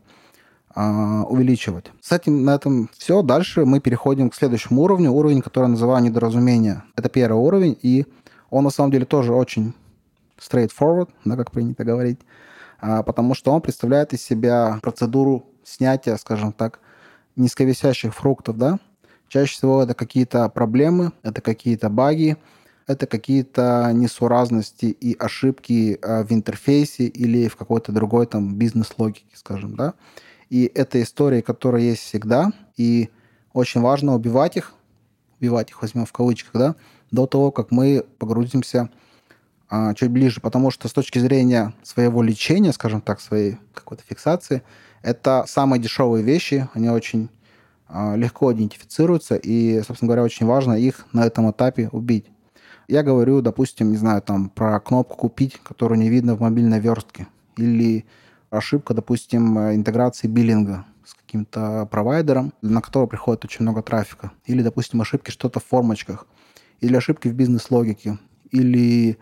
[0.75, 1.91] увеличивать.
[2.01, 3.21] С этим на этом все.
[3.21, 6.83] Дальше мы переходим к следующему уровню, уровень, который я называю недоразумение.
[6.95, 8.05] Это первый уровень, и
[8.49, 9.73] он на самом деле тоже очень
[10.39, 12.19] straightforward, да, как принято говорить,
[12.79, 16.79] а, потому что он представляет из себя процедуру снятия, скажем так,
[17.35, 18.79] низковисящих фруктов, да.
[19.27, 22.37] Чаще всего это какие-то проблемы, это какие-то баги,
[22.85, 29.75] это какие-то несуразности и ошибки а, в интерфейсе или в какой-то другой там бизнес-логике, скажем,
[29.75, 29.93] да.
[30.53, 33.09] И это истории, которые есть всегда, и
[33.53, 34.75] очень важно убивать их,
[35.39, 36.75] убивать их, возьмем в кавычках, да,
[37.09, 38.91] до того, как мы погрузимся
[39.67, 44.61] а, чуть ближе, потому что с точки зрения своего лечения, скажем так, своей какой-то фиксации,
[45.01, 47.29] это самые дешевые вещи, они очень
[47.87, 52.27] а, легко идентифицируются, и, собственно говоря, очень важно их на этом этапе убить.
[52.87, 57.25] Я говорю, допустим, не знаю, там про кнопку «Купить», которую не видно в мобильной верстке,
[57.57, 58.05] или
[58.57, 64.31] ошибка, допустим, интеграции биллинга с каким-то провайдером, на которого приходит очень много трафика.
[64.45, 66.27] Или, допустим, ошибки что-то в формочках.
[66.79, 68.19] Или ошибки в бизнес-логике.
[68.51, 69.17] Или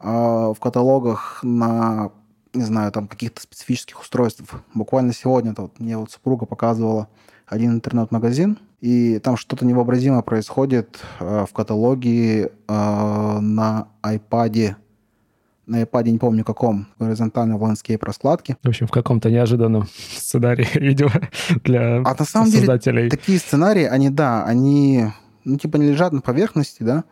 [0.00, 2.12] э, в каталогах на,
[2.52, 4.44] не знаю, там каких-то специфических устройств.
[4.74, 7.08] Буквально сегодня -то вот, мне вот супруга показывала
[7.46, 14.76] один интернет-магазин, и там что-то невообразимое происходит э, в каталоге э, на iPad
[15.66, 18.56] на iPad, не помню каком, горизонтальном landscape раскладке.
[18.62, 21.08] В общем, в каком-то неожиданном сценарии видео
[21.64, 23.08] для А на самом создателей.
[23.08, 25.06] деле такие сценарии, они, да, они,
[25.44, 27.04] ну, типа не лежат на поверхности, да,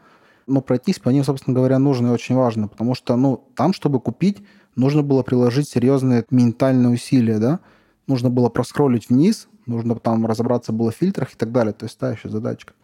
[0.47, 4.01] но пройтись по ним, собственно говоря, нужно и очень важно, потому что, ну, там, чтобы
[4.01, 4.39] купить,
[4.77, 7.61] нужно было приложить серьезные ментальные усилия, да,
[8.07, 11.99] нужно было проскролить вниз, нужно там разобраться было в фильтрах и так далее, то есть
[11.99, 12.75] та еще задачка.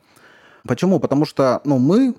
[0.65, 1.01] Почему?
[1.01, 2.15] Потому что, ну, мы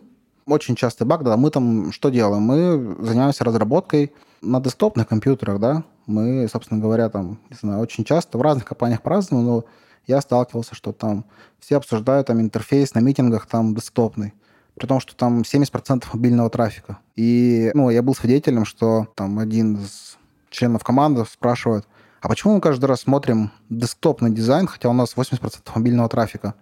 [0.50, 2.44] очень частый баг, да, мы там что делаем?
[2.44, 8.38] Мы занимаемся разработкой на десктопных компьютерах, да, мы, собственно говоря, там, не знаю, очень часто
[8.38, 9.66] в разных компаниях по-разному, но
[10.08, 11.26] я сталкивался, что там
[11.60, 14.34] все обсуждают там интерфейс на митингах там десктопный,
[14.76, 16.98] при том, что там 70% мобильного трафика.
[17.16, 20.18] И, ну, я был свидетелем, что там один из
[20.50, 21.86] членов команды спрашивает,
[22.22, 26.56] а почему мы каждый раз смотрим десктопный дизайн, хотя у нас 80% мобильного трафика?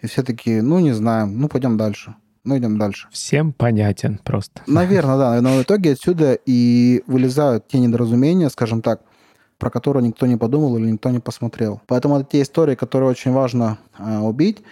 [0.00, 2.14] И все такие, ну, не знаем, ну, пойдем дальше.
[2.44, 3.08] Ну, идем дальше.
[3.12, 4.62] Всем понятен просто.
[4.66, 5.40] Наверное, да.
[5.40, 9.02] Но в итоге отсюда и вылезают те недоразумения, скажем так,
[9.58, 11.80] про которые никто не подумал или никто не посмотрел.
[11.86, 14.62] Поэтому это те истории, которые очень важно э, убить.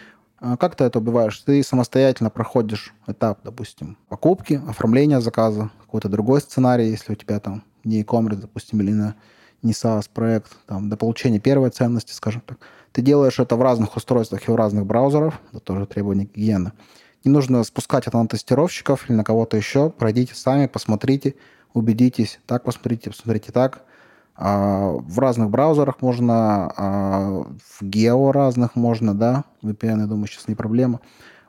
[0.41, 1.39] А как ты это убиваешь?
[1.39, 7.63] Ты самостоятельно проходишь этап, допустим, покупки, оформления заказа, какой-то другой сценарий, если у тебя там
[7.85, 9.15] не e-commerce, допустим, или на
[9.63, 12.59] не SaaS проект, там, до получения первой ценности, скажем так.
[12.93, 16.73] Ты делаешь это в разных устройствах и в разных браузерах, это тоже требование гигиены.
[17.25, 19.91] Не нужно спускать это на тестировщиков или на кого-то еще.
[19.91, 21.35] Пройдите сами, посмотрите,
[21.75, 22.41] убедитесь.
[22.47, 23.83] Так посмотрите, посмотрите так.
[24.37, 27.45] А, в разных браузерах можно, а,
[27.79, 29.45] в гео разных можно, да.
[29.63, 31.01] VPN, я думаю, сейчас не проблема.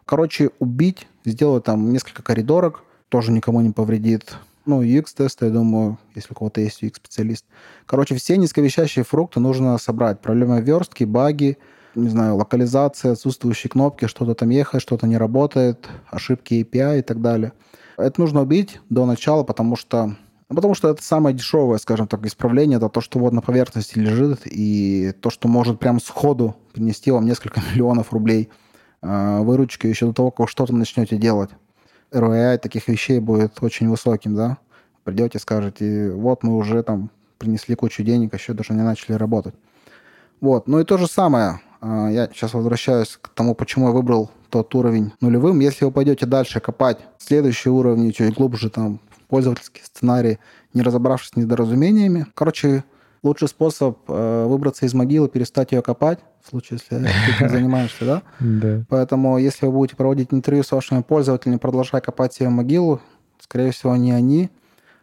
[0.04, 4.36] Короче, убить, сделать там несколько коридорок, тоже никому не повредит.
[4.66, 7.46] Ну, UX-тесты, я думаю, если у кого-то есть UX-специалист.
[7.86, 10.20] Короче, все низковещащие фрукты нужно собрать.
[10.20, 11.58] Проблемы верстки, баги,
[11.96, 17.22] не знаю, локализация, отсутствующие кнопки, что-то там ехает, что-то не работает, ошибки API и так
[17.22, 17.54] далее.
[17.98, 20.16] Это нужно убить до начала, потому что
[20.52, 23.98] ну, потому что это самое дешевое, скажем так, исправление, это то, что вот на поверхности
[23.98, 28.50] лежит, и то, что может прям сходу принести вам несколько миллионов рублей
[29.02, 31.52] э, выручки еще до того, как что-то начнете делать.
[32.12, 34.58] ROI таких вещей будет очень высоким, да.
[35.06, 39.56] Придете, скажете, вот мы уже там принесли кучу денег, еще даже не начали работать.
[40.42, 40.68] Вот.
[40.68, 41.62] Ну и то же самое.
[41.82, 45.60] А, я сейчас возвращаюсь к тому, почему я выбрал тот уровень нулевым.
[45.60, 50.40] Если вы пойдете дальше копать следующие уровни, чуть глубже, там, пользовательские сценарии,
[50.74, 52.28] не разобравшись с недоразумениями.
[52.36, 52.84] Короче,
[53.24, 58.06] лучший способ э, выбраться из могилы, перестать ее копать, в случае, если ты этим занимаешься,
[58.06, 58.22] да?
[58.40, 58.84] Да.
[58.90, 63.00] Поэтому, если вы будете проводить интервью с вашими пользователями, продолжая копать себе могилу,
[63.40, 64.50] скорее всего, не они,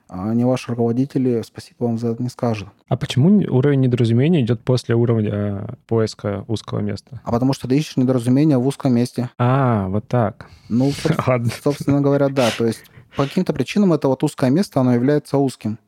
[0.09, 2.69] а не ваши руководители спасибо вам за это не скажут.
[2.89, 7.21] А почему уровень недоразумения идет после уровня э, поиска узкого места?
[7.25, 9.31] А потому что ты ищешь недоразумения в узком месте.
[9.39, 10.47] А, вот так.
[10.71, 10.91] Ну,
[11.63, 12.49] собственно говоря, да.
[12.57, 12.83] То есть
[13.17, 15.79] по каким-то причинам это вот узкое место, оно является узким.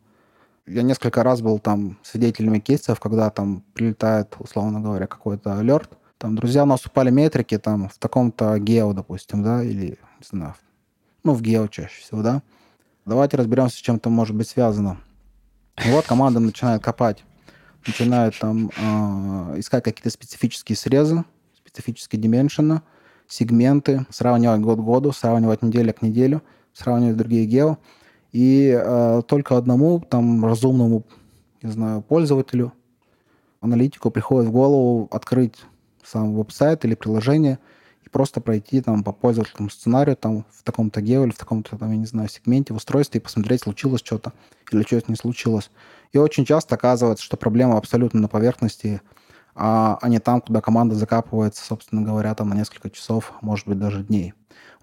[0.67, 5.91] Я несколько раз был там свидетелями кейсов, когда там прилетает, условно говоря, какой-то алерт.
[6.19, 10.55] Там, друзья, у нас упали метрики там в таком-то гео, допустим, да, или, не знаю,
[11.25, 12.43] ну, в гео чаще всего, да.
[13.07, 14.99] Давайте разберемся, с чем это может быть связано.
[15.85, 17.25] И вот команда начинает копать,
[17.87, 21.25] начинает там э, искать какие-то специфические срезы,
[21.57, 22.83] специфические дименшины,
[23.27, 26.43] сегменты, сравнивать год к году, сравнивать неделю к неделю,
[26.75, 27.79] сравнивать другие гео.
[28.33, 31.05] И э, только одному там разумному,
[31.63, 32.73] не знаю, пользователю,
[33.61, 35.57] аналитику приходит в голову открыть
[36.05, 37.59] сам веб-сайт или приложение
[38.11, 41.97] просто пройти там по пользовательскому сценарию там в таком-то гео или в таком-то там, я
[41.97, 44.33] не знаю, сегменте в устройстве и посмотреть, случилось что-то
[44.71, 45.71] или что-то не случилось.
[46.13, 49.01] И очень часто оказывается, что проблема абсолютно на поверхности,
[49.55, 53.79] а, а не там, куда команда закапывается, собственно говоря, там на несколько часов, может быть,
[53.79, 54.35] даже дней.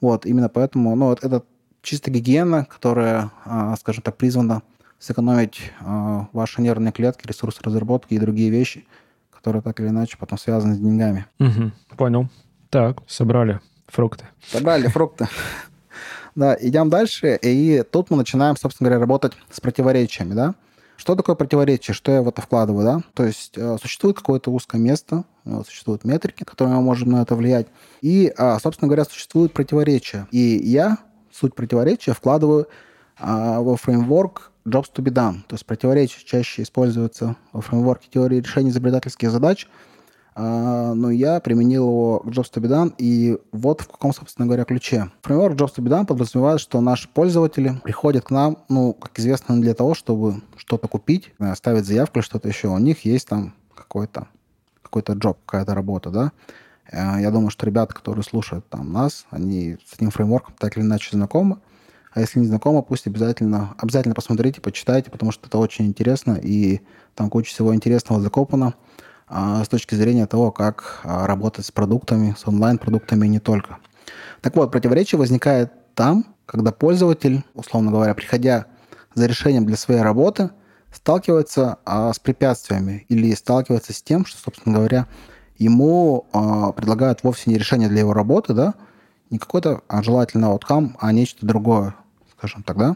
[0.02, 1.44] Вот, именно поэтому, ну, вот это
[1.82, 4.62] чисто гигиена, которая, а, скажем так, призвана
[5.00, 8.86] сэкономить а, ваши нервные клетки, ресурсы разработки и другие вещи,
[9.32, 11.26] которые так или иначе потом связаны с деньгами.
[11.40, 12.30] Мгм, Понял.
[12.70, 14.26] Так, собрали фрукты.
[14.46, 15.28] Собрали фрукты.
[16.36, 20.54] Да, идем дальше, и тут мы начинаем, собственно говоря, работать с противоречиями, да.
[20.96, 21.94] Что такое противоречие?
[21.94, 23.02] Что я в это вкладываю, да?
[23.14, 27.36] То есть э, существует какое-то узкое место, э, существуют метрики, которые мы можем на это
[27.36, 27.68] влиять,
[28.02, 30.28] и, а, собственно говоря, существуют противоречия.
[30.32, 30.98] И я
[31.32, 32.68] суть противоречия вкладываю
[33.20, 35.44] а, во фреймворк jobs to be done.
[35.48, 39.68] То есть противоречия чаще используются во фреймворке теории решения изобретательских задач,
[40.40, 44.66] но я применил его к jobs to be done, и вот в каком, собственно говоря,
[44.66, 45.10] ключе.
[45.24, 49.60] Фреймворк jobs to be done подразумевает, что наши пользователи приходят к нам, ну, как известно,
[49.60, 52.68] для того, чтобы что-то купить, э, оставить заявку или что-то еще.
[52.68, 54.28] У них есть там какой-то
[54.84, 56.32] какой-то джоб, какая-то работа, да.
[56.92, 60.84] Э, Я думаю, что ребята, которые слушают там нас, они с этим фреймворком так или
[60.84, 61.58] иначе знакомы.
[62.14, 66.82] А если не знакомы, пусть обязательно, обязательно посмотрите, почитайте, потому что это очень интересно, и
[67.16, 68.74] там куча всего интересного закопано а,
[69.30, 73.78] с точки зрения того, как а, работать с продуктами, с онлайн-продуктами и не только.
[74.42, 78.68] Так вот, противоречие возникает там, когда пользователь, условно говоря, приходя
[79.14, 80.52] за решением для своей работы,
[80.92, 85.08] сталкивается а, с препятствиями или сталкивается с тем, что, собственно говоря,
[85.58, 88.76] ему а, предлагают вовсе не решение для его работы, да,
[89.30, 91.96] не какой-то а, желательный outcome, а нечто другое,
[92.38, 92.96] скажем так, да.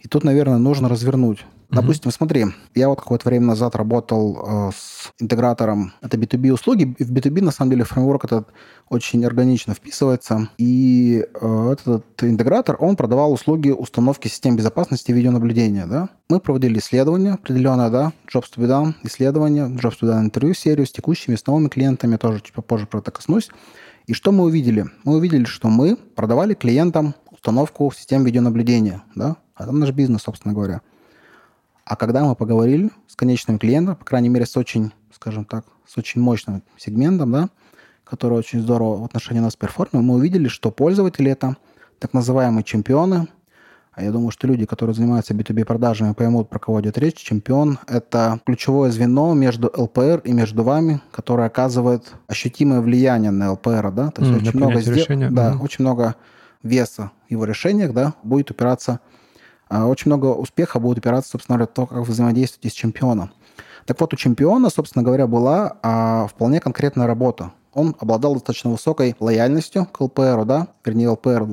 [0.00, 1.44] И тут, наверное, нужно развернуть.
[1.70, 7.04] Допустим, смотри, я вот какое-то время назад работал э, с интегратором, это B2B услуги, и
[7.04, 8.48] в B2B, на самом деле, фреймворк этот
[8.88, 15.86] очень органично вписывается, и э, этот интегратор, он продавал услуги установки систем безопасности и видеонаблюдения,
[15.86, 16.08] да.
[16.30, 20.54] Мы проводили исследование определенное, да, Jobs to be done, исследование, Jobs to be done интервью
[20.54, 23.50] серию с текущими, с новыми клиентами, тоже чуть попозже про это коснусь.
[24.06, 24.86] И что мы увидели?
[25.04, 30.54] Мы увидели, что мы продавали клиентам установку систем видеонаблюдения, да, а это наш бизнес, собственно
[30.54, 30.80] говоря.
[31.88, 35.96] А когда мы поговорили с конечным клиентом, по крайней мере, с очень, скажем так, с
[35.96, 37.48] очень мощным сегментом, да,
[38.04, 41.56] который очень здорово в отношении нас перформил, мы увидели, что пользователи это
[41.98, 43.28] так называемые чемпионы.
[43.92, 47.16] А я думаю, что люди, которые занимаются B2B продажами, поймут, про кого идет речь.
[47.16, 53.92] Чемпион– это ключевое звено между ЛПР и между вами, которое оказывает ощутимое влияние на ЛПР,
[53.92, 55.62] да, то есть на очень много, сдел- решения, да, мгм.
[55.62, 56.16] очень много
[56.62, 59.00] веса в его решениях, да, будет упираться
[59.70, 63.30] очень много успеха будет упираться, собственно говоря, то, как вы взаимодействуете с чемпионом.
[63.86, 67.52] Так вот, у чемпиона, собственно говоря, была а, вполне конкретная работа.
[67.72, 71.46] Он обладал достаточно высокой лояльностью к ЛПРу, да, вернее, ЛПР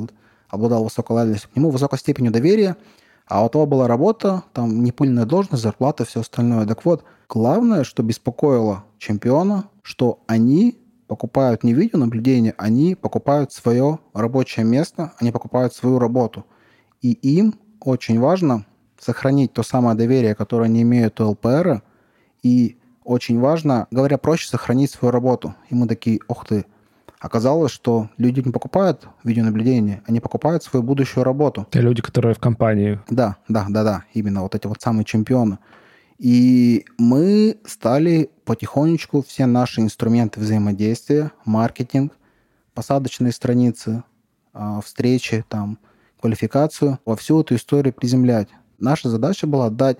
[0.50, 2.78] обладал высокой лояльностью к нему, высокой степенью доверия,
[3.28, 6.66] а у того была работа, там непыльная должность, зарплата, все остальное.
[6.66, 14.66] Так вот, главное, что беспокоило чемпиона, что они покупают не видеонаблюдение, они покупают свое рабочее
[14.66, 16.46] место, они покупают свою работу.
[17.02, 17.56] И им
[17.86, 18.66] очень важно
[19.00, 21.84] сохранить то самое доверие, которое они имеют у ЛПР,
[22.44, 25.56] и очень важно, говоря проще, сохранить свою работу.
[25.70, 26.66] И мы такие, ох ты,
[27.20, 31.68] оказалось, что люди не покупают видеонаблюдение, они покупают свою будущую работу.
[31.72, 33.00] Те люди, которые в компании.
[33.10, 35.60] Да, да, да, да, именно вот эти вот самые чемпионы.
[36.18, 42.14] И мы стали потихонечку все наши инструменты взаимодействия, маркетинг,
[42.74, 44.04] посадочные страницы,
[44.54, 45.78] а, встречи, там,
[46.26, 48.48] квалификацию, во всю эту историю приземлять.
[48.80, 50.00] Наша задача была дать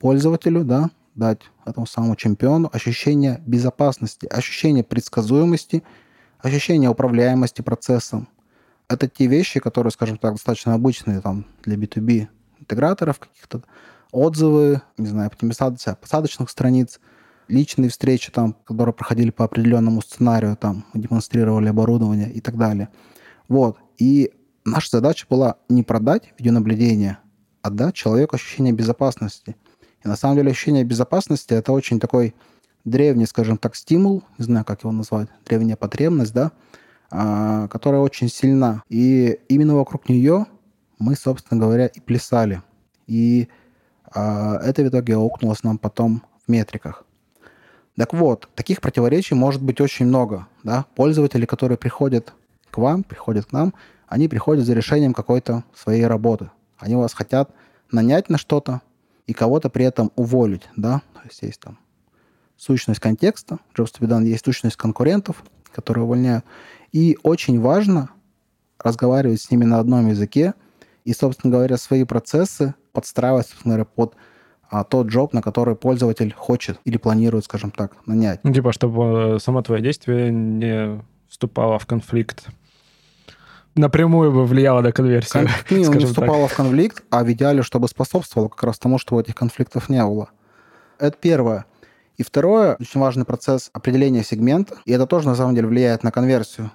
[0.00, 5.84] пользователю, да, дать этому самому чемпиону ощущение безопасности, ощущение предсказуемости,
[6.40, 8.26] ощущение управляемости процессом.
[8.88, 12.26] Это те вещи, которые, скажем так, достаточно обычные там, для B2B
[12.58, 13.62] интеграторов, каких-то
[14.10, 16.98] отзывы, не знаю, оптимизация посадочных страниц,
[17.46, 22.88] личные встречи, там, которые проходили по определенному сценарию, там, демонстрировали оборудование и так далее.
[23.46, 23.78] Вот.
[23.98, 24.32] И
[24.68, 27.18] наша задача была не продать видеонаблюдение,
[27.62, 29.56] а дать человеку ощущение безопасности–
[30.04, 32.34] и на самом деле ощущение безопасности это очень такой
[32.84, 36.52] древний, скажем так, стимул, не знаю, как его назвать, древняя потребность, да,
[37.10, 38.82] а, которая очень сильна.
[38.88, 40.46] И именно вокруг нее
[40.98, 42.62] мы, собственно говоря, и плясали.
[43.06, 43.48] И
[44.04, 47.04] а, это в итоге аукнулось нам потом в метриках.
[47.96, 50.46] Так вот, таких противоречий может быть очень много.
[50.62, 50.86] Да?
[50.94, 52.32] Пользователи, которые приходят
[52.70, 53.74] к вам, приходят к нам,
[54.08, 56.50] они приходят за решением какой-то своей работы.
[56.78, 57.50] Они вас хотят
[57.90, 58.82] нанять на что-то,
[59.26, 61.78] и кого-то при этом уволить, да, то есть есть там
[62.56, 66.44] сущность контекста, Jobs to be done, есть сущность конкурентов, которые увольняют.
[66.92, 68.10] И очень важно
[68.78, 70.54] разговаривать с ними на одном языке
[71.04, 74.16] и, собственно говоря, свои процессы подстраивать, собственно говоря, под
[74.70, 78.40] а, тот джоб, на который пользователь хочет или планирует, скажем так, нанять.
[78.42, 82.48] Ну, типа, чтобы э, само твое действие не вступало в конфликт
[83.78, 85.48] напрямую бы влияло на конверсию.
[85.58, 86.52] Как минимум не вступало так.
[86.52, 90.30] в конфликт, а в идеале, чтобы способствовало как раз тому, чтобы этих конфликтов не было.
[90.98, 91.64] Это первое.
[92.16, 96.10] И второе, очень важный процесс определения сегмента, и это тоже на самом деле влияет на
[96.10, 96.72] конверсию.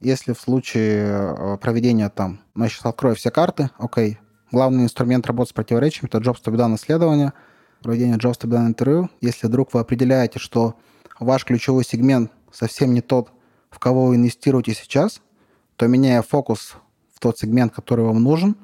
[0.00, 4.18] Если в случае э, проведения там, ну, я сейчас открою все карты, окей,
[4.50, 7.32] главный инструмент работы с противоречиями– это Jobs to be done исследование,
[7.82, 9.08] проведение Jobs to be done интервью.
[9.20, 10.74] Если вдруг вы определяете, что
[11.18, 13.30] ваш ключевой сегмент совсем не тот,
[13.70, 15.22] в кого вы инвестируете сейчас–
[15.76, 16.74] то меняя фокус
[17.14, 18.56] в тот сегмент, который вам нужен,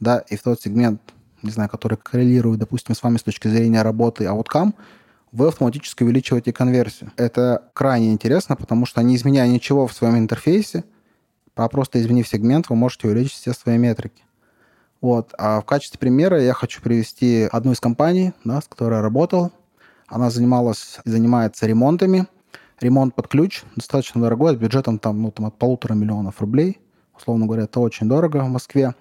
[0.00, 1.00] да, и в тот сегмент,
[1.42, 4.74] не знаю, который коррелирует, допустим, с вами с точки зрения работы outcome,
[5.32, 7.12] вы автоматически увеличиваете конверсию.
[7.16, 10.84] Это крайне интересно, потому что не изменяя ничего в своем интерфейсе,
[11.54, 14.22] а просто изменив сегмент, вы можете увеличить все свои метрики.
[15.00, 15.34] Вот.
[15.38, 19.52] А в качестве примера я хочу привести одну из компаний, да, с которой я работал.
[20.06, 22.26] Она занималась и занимается ремонтами
[22.80, 26.78] ремонт под ключ достаточно дорогой, с бюджетом там, ну, там от полутора миллионов рублей.
[27.16, 28.94] Условно говоря, это очень дорого в Москве.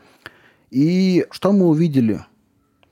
[0.72, 2.26] И что мы увидели?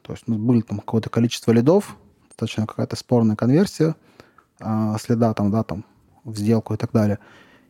[0.02, 1.96] То есть у нас были там какое-то количество лидов,
[2.28, 3.96] достаточно какая-то спорная конверсия
[4.60, 5.86] э, следа там, да, там
[6.24, 7.20] в сделку и так далее.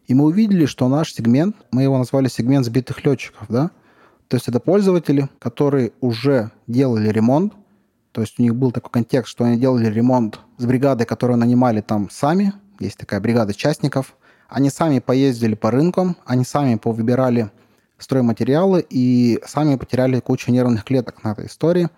[0.07, 3.71] И мы увидели, что наш сегмент, мы его назвали сегмент сбитых летчиков, да,
[4.27, 7.53] то есть это пользователи, которые уже делали ремонт,
[8.11, 11.81] то есть у них был такой контекст, что они делали ремонт с бригадой, которую нанимали
[11.81, 14.15] там сами, есть такая бригада частников.
[14.49, 17.51] Они сами поездили по рынкам, они сами повыбирали
[17.97, 21.89] стройматериалы и сами потеряли кучу нервных клеток на этой истории.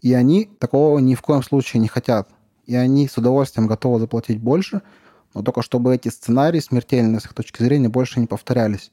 [0.00, 2.28] И они такого ни в коем случае не хотят.
[2.66, 4.82] И они с удовольствием готовы заплатить больше,
[5.34, 8.92] но только чтобы эти сценарии смертельные с их точки зрения больше не повторялись.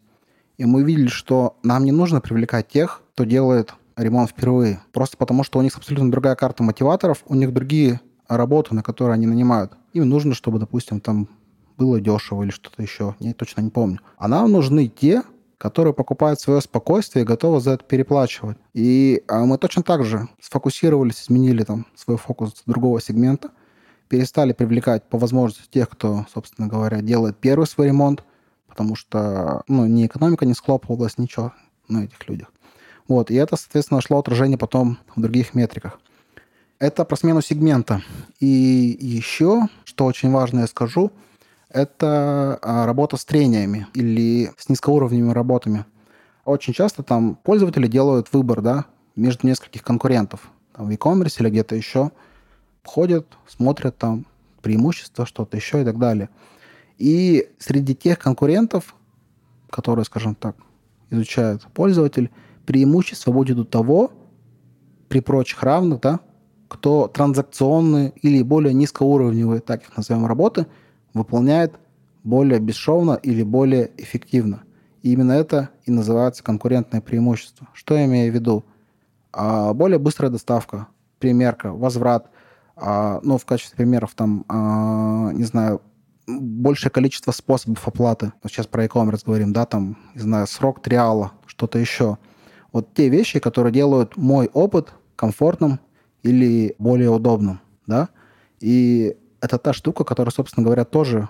[0.58, 4.82] И мы видели, что нам не нужно привлекать тех, кто делает ремонт впервые.
[4.94, 9.16] Просто потому, что у них абсолютно другая карта мотиваторов, у них другие работы, на которые
[9.16, 9.74] они нанимают.
[9.96, 11.30] Им нужно, чтобы, допустим, там
[11.78, 13.16] было дешево или что-то еще.
[13.20, 14.00] Я точно не помню.
[14.18, 15.24] А нам нужны те,
[15.58, 18.58] которые покупают свое спокойствие и готовы за это переплачивать.
[18.74, 23.52] И а мы точно так же сфокусировались, изменили там свой фокус другого сегмента,
[24.10, 28.26] перестали привлекать по возможности тех, кто, собственно говоря, делает первый свой ремонт,
[28.68, 31.54] потому что ну, ни экономика не схлопывалась, ничего
[31.88, 32.52] на этих людях.
[33.08, 36.02] Вот, и это, соответственно, шло отражение потом в других метриках.
[36.78, 38.02] Это про смену сегмента.
[38.42, 41.12] И еще, что очень важно, я скажу,
[41.70, 45.86] это а, работа с трениями или с низкоуровневыми работами.
[46.44, 50.52] Очень часто там пользователи делают выбор да, между нескольких конкурентов.
[50.74, 52.12] Там, в e-commerce или где-то еще.
[52.84, 54.26] Ходят, смотрят там
[54.62, 56.30] преимущества, что-то еще и так далее.
[56.98, 58.96] И среди тех конкурентов,
[59.70, 60.58] которые, скажем так,
[61.10, 62.32] изучают пользователь,
[62.66, 64.12] преимущество будет у того,
[65.08, 66.20] при прочих равных, да,
[66.68, 70.68] кто транзакционные или более низкоуровневые, так их назовем, работы,
[71.13, 71.76] выполняет
[72.24, 74.63] более бесшовно или более эффективно.
[75.03, 77.68] И именно это и называется конкурентное преимущество.
[77.74, 78.66] Что я имею в виду?
[79.32, 80.88] А, более быстрая доставка,
[81.20, 82.30] примерка, возврат.
[82.76, 85.82] А, ну, в качестве примеров там, а, не знаю,
[86.28, 88.34] большее количество способов оплаты.
[88.45, 92.18] Сейчас про e-commerce говорим, да, там, не знаю, срок триала, что-то еще.
[92.72, 95.80] Вот те вещи, которые делают мой опыт комфортным
[96.26, 98.10] или более удобным, да.
[98.60, 101.30] И это та штука, которая, собственно говоря, тоже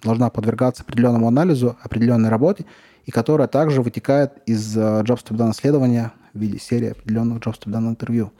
[0.00, 2.66] должна подвергаться определенному анализу, определенной работе,
[3.04, 7.38] и которая также вытекает из uh, Jobs to be done исследования в виде серии определенных
[7.38, 8.30] Jobs to be done интервью.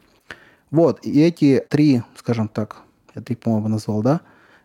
[0.71, 2.77] Вот, и эти три, скажем так,
[3.17, 4.21] я три, по-моему, назвал, да,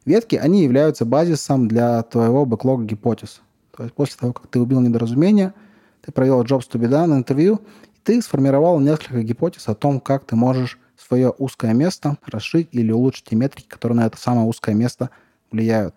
[0.05, 3.41] ветки, они являются базисом для твоего бэклога гипотез.
[3.75, 5.55] То есть после того, как ты убил недоразумение,
[6.01, 7.61] ты провел Jobs to be done интервью,
[7.95, 10.77] и ты сформировал несколько гипотез о том, как ты можешь
[11.11, 15.09] свое узкое место расширить или улучшить те метрики, которые на это самое узкое место
[15.51, 15.93] влияют.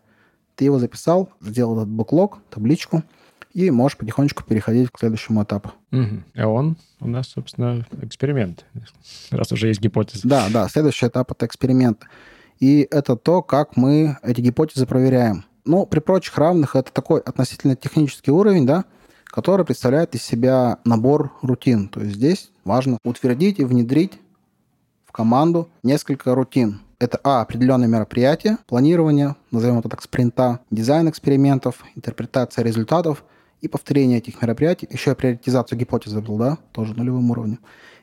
[0.57, 3.05] Ты его записал, сделал этот бэклог, табличку,
[3.53, 5.71] и можешь потихонечку переходить к следующему этапу.
[5.93, 6.23] Угу.
[6.35, 8.65] А он у нас, собственно, эксперимент,
[9.31, 10.27] раз уже есть гипотеза.
[10.27, 12.03] Да, да, следующий этап— это эксперимент.
[12.59, 15.45] И это то, как мы эти гипотезы проверяем.
[15.65, 18.85] Ну, при прочих равных это такой относительно технический уровень, да,
[19.27, 21.87] который представляет из себя набор рутин.
[21.87, 24.19] То есть здесь важно утвердить и внедрить
[25.15, 26.81] команду несколько рутин.
[26.99, 33.25] Это, а, определенные мероприятия, планирование, назовем это так, спринта, дизайн экспериментов, интерпретация результатов
[33.61, 34.89] и повторение этих мероприятий.
[34.91, 37.61] Еще я приоритизацию гипотез забыл, да, тоже нулевым уровнем.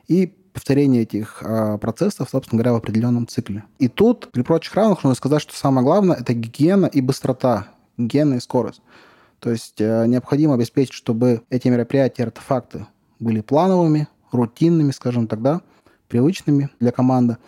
[0.08, 3.64] И повторение этих э, процессов, собственно говоря, в определенном цикле.
[3.78, 8.34] И тут, при прочих равных, нужно сказать, что самое главное– это гигиена и быстрота, гигиена
[8.34, 8.82] и скорость.
[9.38, 12.86] То есть э, необходимо обеспечить, чтобы эти мероприятия, артефакты
[13.18, 15.60] были плановыми, рутинными, скажем так, да,
[16.12, 17.38] привычными для команды,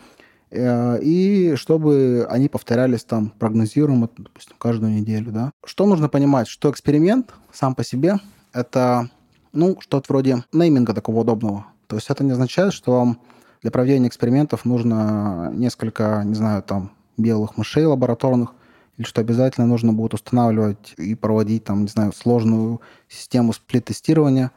[0.50, 5.52] э, и чтобы они повторялись там прогнозируемо, допустим, каждую неделю, да.
[5.66, 6.48] Что нужно понимать?
[6.48, 8.16] Что эксперимент сам по себе–
[8.54, 9.10] это,
[9.52, 11.66] ну, что-то вроде нейминга такого удобного.
[11.88, 13.18] То есть это не означает, что вам
[13.60, 18.54] для проведения экспериментов нужно несколько, не знаю, там, белых мышей лабораторных,
[18.96, 24.52] или что обязательно нужно будет устанавливать и проводить, там, не знаю, сложную систему сплит-тестирования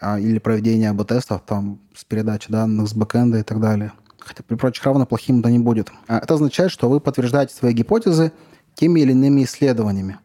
[0.00, 3.92] или проведения АБ-тестов там, с передачей данных с бэкэнда и так далее.
[4.18, 5.90] Хотя при прочих равно плохим это не будет.
[6.08, 8.32] А это означает, что вы подтверждаете свои гипотезы
[8.74, 10.18] теми или иными исследованиями.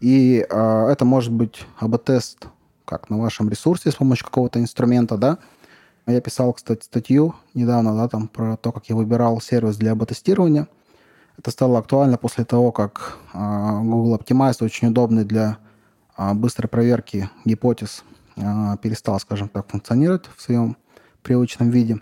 [0.00, 2.48] И а, это может быть АБ-тест
[2.84, 5.38] как на вашем ресурсе с помощью какого-то инструмента, да,
[6.06, 10.68] я писал, кстати, статью недавно, да, там про то, как я выбирал сервис для АБ-тестирования.
[11.36, 13.38] Это стало актуально после того, как э,
[13.82, 15.58] Google Optimize, очень удобный для
[16.16, 18.04] э, быстрой проверки гипотез,
[18.36, 20.76] э, перестал, скажем так, функционировать в своем
[21.22, 21.98] привычном виде.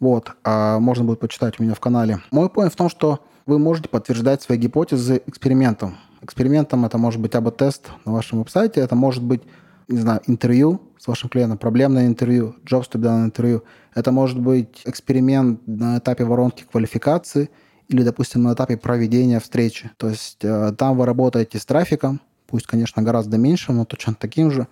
[0.00, 2.20] Вот, э, можно будет почитать у меня в канале.
[2.30, 5.96] Мой point в том, что вы можете подтверждать свои гипотезы экспериментом.
[6.22, 9.42] Экспериментом это может быть АБ-тест на вашем веб-сайте, это может быть
[9.88, 13.64] не знаю, интервью с вашим клиентом, проблемное интервью, jobs to be done интервью.
[13.94, 17.50] Это может быть эксперимент на этапе воронки квалификации
[17.88, 19.90] или, допустим, на этапе проведения встречи.
[19.98, 24.50] То есть э, там вы работаете с трафиком, пусть, конечно, гораздо меньше, но точно таким
[24.50, 24.66] же.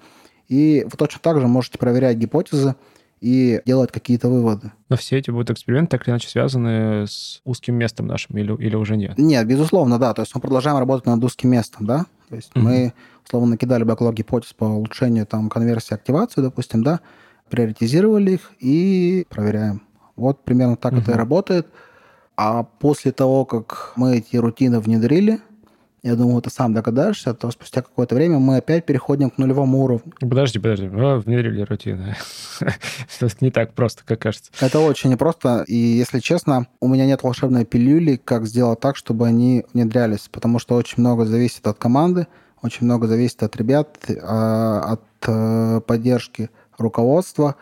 [0.53, 2.74] И вы точно так же можете проверять гипотезы,
[3.22, 4.72] и делать какие-то выводы.
[4.88, 8.74] Но все эти будут эксперименты так или иначе связаны с узким местом нашим или, или
[8.74, 9.16] уже нет?
[9.16, 10.12] Нет, безусловно, да.
[10.12, 12.07] То есть мы продолжаем работать над узким местом, да.
[12.28, 12.61] То есть mm-hmm.
[12.61, 12.92] мы,
[13.24, 16.98] условно, накидали бэклог гипотез по улучшению там конверсии, активации, допустим, да,
[17.48, 19.82] приоритизировали их и проверяем.
[20.16, 21.03] Вот примерно так mm-hmm.
[21.03, 21.66] это и работает.
[22.36, 25.38] А после того, как мы эти рутины внедрили,
[26.03, 30.12] я думаю, ты сам догадаешься, то спустя какое-то время мы опять переходим к нулевому уровню.
[30.18, 30.88] Подожди, подожди.
[30.88, 32.16] Мы внедрили рутины.
[33.40, 34.50] Не так просто, как кажется.
[34.61, 35.64] Это очень непросто.
[35.68, 40.28] И, если честно, у меня нет волшебной пилюли, как сделать так, чтобы они внедрялись.
[40.30, 42.26] Потому что очень много зависит от команды,
[42.62, 47.57] очень много зависит от ребят, а, от э, поддержки руководства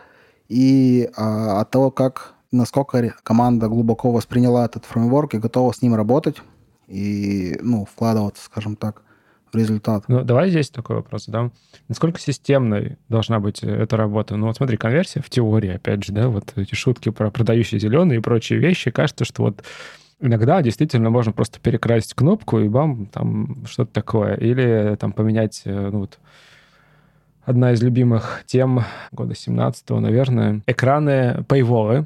[0.49, 5.95] и а, от того, как насколько команда глубоко восприняла этот фреймворк и готова с ним
[5.95, 6.37] работать
[6.91, 9.03] и, ну, вкладываться, скажем так,
[9.51, 10.05] в результат.
[10.07, 11.51] Ну, давай здесь такой вопрос да?
[11.87, 14.35] Насколько системной должна быть эта работа?
[14.35, 18.19] Ну, вот смотри, конверсия в теории, опять же, да, вот эти шутки про продающие зеленые
[18.19, 19.63] и прочие вещи, кажется, что вот
[20.21, 24.35] иногда действительно можно просто перекрасить кнопку, и бам, там что-то такое.
[24.35, 26.19] Или там поменять, э, ну, вот,
[27.43, 32.05] одна из любимых тем года 17-го, наверное, экраны paywall,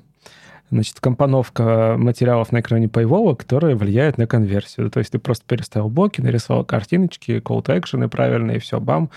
[0.72, 4.90] значит, компоновка материалов на экране Paywall, которые влияют на конверсию.
[4.90, 9.10] То есть ты просто переставил блоки, нарисовал картиночки, call to action правильные, и все, бам,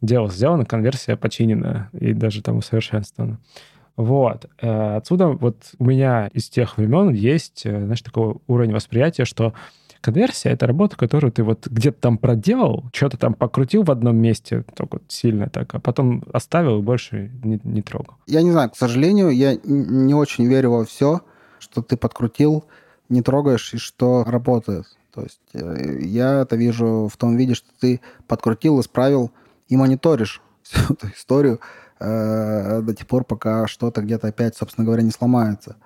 [0.00, 3.38] дело сделано, конверсия починена и даже там усовершенствована.
[3.96, 4.46] Вот.
[4.60, 9.52] Э, отсюда вот у меня из тех времен есть, э, знаешь, такой уровень восприятия, что
[10.02, 14.64] Конверсия— это работа, которую ты вот где-то там проделал, что-то там покрутил в одном месте,
[14.74, 18.14] только вот сильно так, а потом оставил и больше не, не трогал.
[18.26, 21.20] Я не знаю, к сожалению, я не очень верю во все,
[21.60, 22.64] что ты подкрутил,
[23.08, 24.86] не трогаешь и что работает.
[25.14, 29.30] То есть э, я это вижу в том виде, что ты подкрутил, исправил
[29.68, 31.60] и мониторишь всю эту историю
[32.00, 35.76] э, до тех пор, пока что-то где-то опять, собственно говоря, не сломается.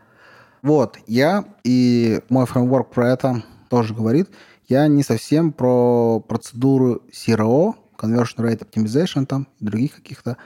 [0.62, 4.28] Вот, я и мой фреймворк про это тоже говорит,
[4.68, 10.36] Я не совсем про процедуру CRO, Conversion Rate Optimization там, и других каких-то,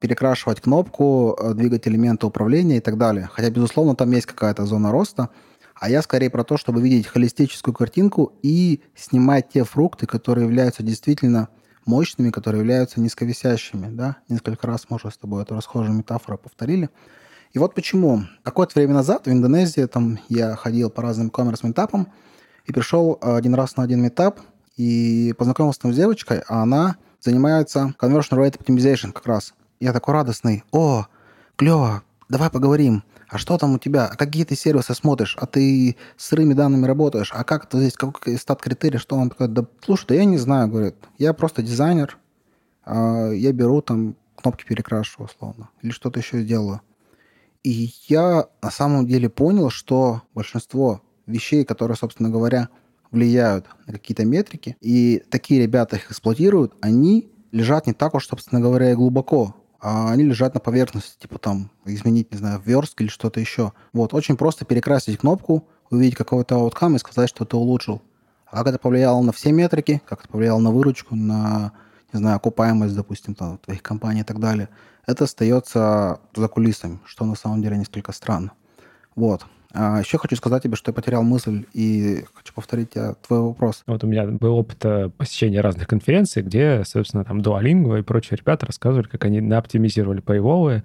[0.00, 3.28] перекрашивать кнопку, э, двигать элементы управления и так далее.
[3.32, 5.30] Хотя, безусловно, там есть какая-то зона роста.
[5.74, 10.82] А я скорее про то, чтобы видеть холистическую картинку и снимать те фрукты, которые являются
[10.82, 11.48] действительно
[11.84, 13.88] мощными, которые являются низковисящими.
[13.94, 14.16] Да?
[14.28, 16.90] Несколько раз мы уже с тобой эту расхожую метафору повторили.
[17.52, 18.24] И вот почему.
[18.42, 22.08] Какое-то время назад в Индонезии там я ходил по разным коммерс-метапам
[22.66, 24.40] и пришел один раз на один метап
[24.76, 29.54] и познакомился там с девочкой, а она занимается conversion rate optimization как раз.
[29.80, 30.64] Я такой радостный.
[30.72, 31.06] О,
[31.56, 33.04] клево, давай поговорим.
[33.28, 34.06] А что там у тебя?
[34.06, 35.36] А какие ты сервисы смотришь?
[35.40, 37.32] А ты с сырыми данными работаешь?
[37.34, 37.94] А как это здесь?
[37.94, 38.98] Какой стат критерий?
[38.98, 39.48] Что он такой?
[39.48, 40.94] Да слушай, да я не знаю, говорит.
[41.18, 42.18] Я просто дизайнер.
[42.84, 45.70] А я беру там кнопки перекрашиваю, условно.
[45.82, 46.82] Или что-то еще делаю.
[47.64, 52.68] И я на самом деле понял, что большинство вещей, которые, собственно говоря,
[53.10, 58.60] влияют на какие-то метрики, и такие ребята их эксплуатируют, они лежат не так уж, собственно
[58.60, 63.10] говоря, и глубоко а они лежат на поверхности, типа там изменить, не знаю, верстку или
[63.10, 63.72] что-то еще.
[63.92, 68.02] Вот, очень просто перекрасить кнопку, увидеть какой-то ауткам и сказать, что ты улучшил.
[68.46, 71.72] А как это повлияло на все метрики, как это повлияло на выручку, на,
[72.12, 74.68] не знаю, окупаемость, допустим, там, твоих компаний и так далее,
[75.06, 78.52] это остается за кулисами, что на самом деле несколько странно.
[79.14, 79.46] Вот.
[79.72, 83.82] А еще хочу сказать тебе, что я потерял мысль и хочу повторить твой вопрос.
[83.86, 88.38] Вот у меня был опыт э, посещения разных конференций, где, собственно, там Duolingo и прочие
[88.38, 90.82] ребята рассказывали, как они оптимизировали paywall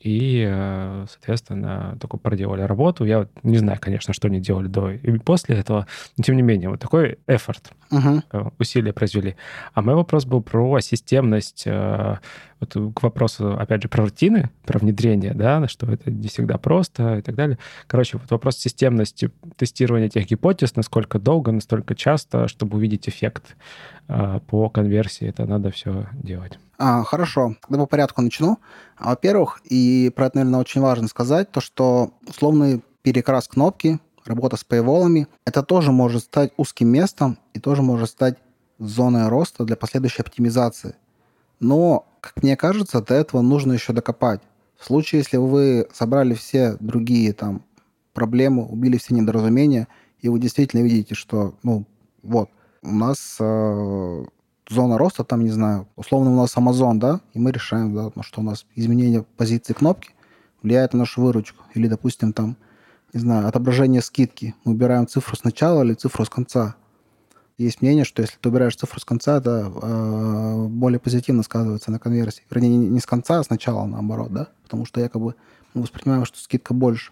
[0.00, 3.04] и, э, соответственно, только проделали работу.
[3.04, 5.86] Я вот не знаю, конечно, что они делали до и после этого,
[6.16, 8.52] но тем не менее, вот такой эфорт, uh-huh.
[8.58, 9.36] усилия произвели.
[9.74, 15.34] А мой вопрос был про системность, вот к вопросу, опять же, про рутины, про внедрение,
[15.34, 17.58] да, что это не всегда просто и так далее.
[17.86, 23.56] Короче, вот вопрос системности тестирования этих гипотез, насколько долго, настолько часто, чтобы увидеть эффект
[24.06, 26.58] по конверсии, это надо все делать.
[26.78, 28.58] А, хорошо, тогда по порядку начну.
[28.98, 34.64] Во-первых, и про это, наверное, очень важно сказать, то, что условный перекрас кнопки, работа с
[34.64, 38.38] paywallами, это тоже может стать узким местом и тоже может стать
[38.78, 40.94] зоной роста для последующей оптимизации.
[41.58, 44.40] Но, как мне кажется, до этого нужно еще докопать.
[44.78, 47.64] В случае, если вы собрали все другие там
[48.12, 49.88] проблемы, убили все недоразумения,
[50.20, 51.86] и вы действительно видите, что, ну,
[52.22, 52.50] вот,
[52.82, 54.24] у нас э,
[54.68, 58.22] зона роста, там, не знаю, условно у нас Amazon, да, и мы решаем, да, ну,
[58.22, 60.10] что у нас изменение позиции кнопки
[60.62, 61.64] влияет на нашу выручку.
[61.74, 62.56] Или, допустим, там,
[63.12, 64.54] не знаю, отображение скидки.
[64.64, 66.76] Мы убираем цифру с начала или цифру с конца.
[67.56, 71.98] Есть мнение, что если ты убираешь цифру с конца, это э, более позитивно сказывается на
[71.98, 72.44] конверсии.
[72.50, 75.34] Вернее, не, с конца, а с начала, наоборот, да, потому что якобы
[75.74, 77.10] мы воспринимаем, что скидка больше.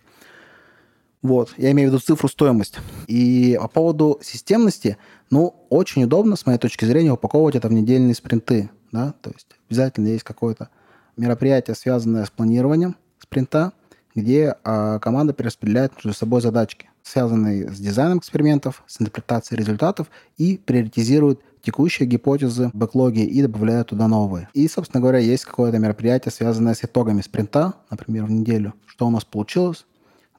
[1.26, 2.78] Вот, я имею в виду цифру стоимость.
[3.08, 4.96] И по поводу системности,
[5.28, 8.70] ну, очень удобно, с моей точки зрения, упаковывать это в недельные спринты.
[8.92, 9.12] Да?
[9.22, 10.68] То есть обязательно есть какое-то
[11.16, 13.72] мероприятие, связанное с планированием спринта,
[14.14, 20.06] где а, команда перераспределяет между собой задачки, связанные с дизайном экспериментов, с интерпретацией результатов
[20.36, 24.48] и приоритизирует текущие гипотезы, бэклоги и добавляют туда новые.
[24.52, 29.10] И, собственно говоря, есть какое-то мероприятие, связанное с итогами спринта, например, в неделю, что у
[29.10, 29.86] нас получилось,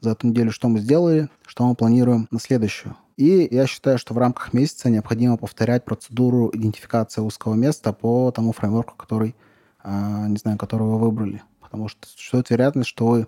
[0.02, 2.95] за эту неделю, что мы сделали, что мы планируем на следующую.
[3.18, 8.52] И я считаю, что в рамках месяца необходимо повторять процедуру идентификации узкого места по тому
[8.52, 9.36] фреймворку, который,
[9.80, 11.41] а, не знаю, который вы выбрали.
[11.60, 13.28] Потому что существует вероятность, что вы...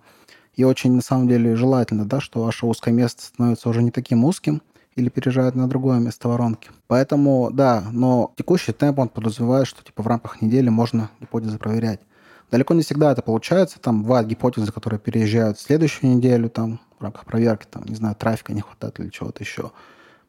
[0.55, 4.25] И очень, на самом деле, желательно, да, что ваше узкое место становится уже не таким
[4.25, 4.61] узким,
[4.95, 6.69] или переезжает на другое место воронки.
[6.87, 12.01] Поэтому, да, но текущий темп, он подразумевает, что типа в рамках недели можно гипотезы проверять.
[12.51, 13.79] Далеко не всегда это получается.
[13.79, 18.15] Там бывают гипотезы, которые переезжают в следующую неделю, там, в рамках проверки, там, не знаю,
[18.15, 19.71] трафика не хватает или чего-то еще.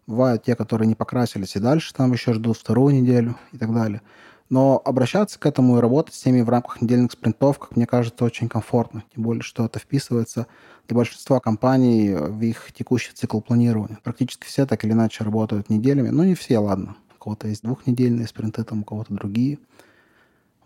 [0.06, 4.02] Бывают те, которые не покрасились и дальше там еще ждут вторую неделю и так далее.
[4.50, 8.24] Но обращаться к этому и работать с ними в рамках недельных спринтов, как мне кажется,
[8.24, 9.04] очень комфортно.
[9.14, 10.48] Тем более, что это вписывается
[10.88, 13.98] для большинства компаний в их текущий цикл планирования.
[14.02, 16.08] Практически все так или иначе работают неделями.
[16.08, 16.96] Ну, не все, ладно.
[17.14, 19.60] У кого-то есть двухнедельные спринты, там у кого-то другие.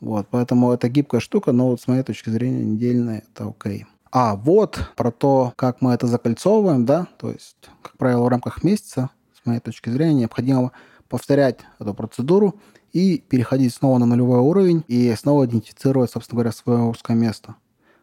[0.04, 3.86] Вот, поэтому это гибкая штука, но вот с моей точки зрения недельная это окей.
[4.12, 8.62] А вот про то, как мы это закольцовываем, да, то есть, как правило, в рамках
[8.62, 10.72] месяца, с моей точки зрения, необходимо
[11.08, 12.60] повторять эту процедуру
[12.92, 17.54] и переходить снова на нулевой уровень и снова идентифицировать, собственно говоря, свое узкое место.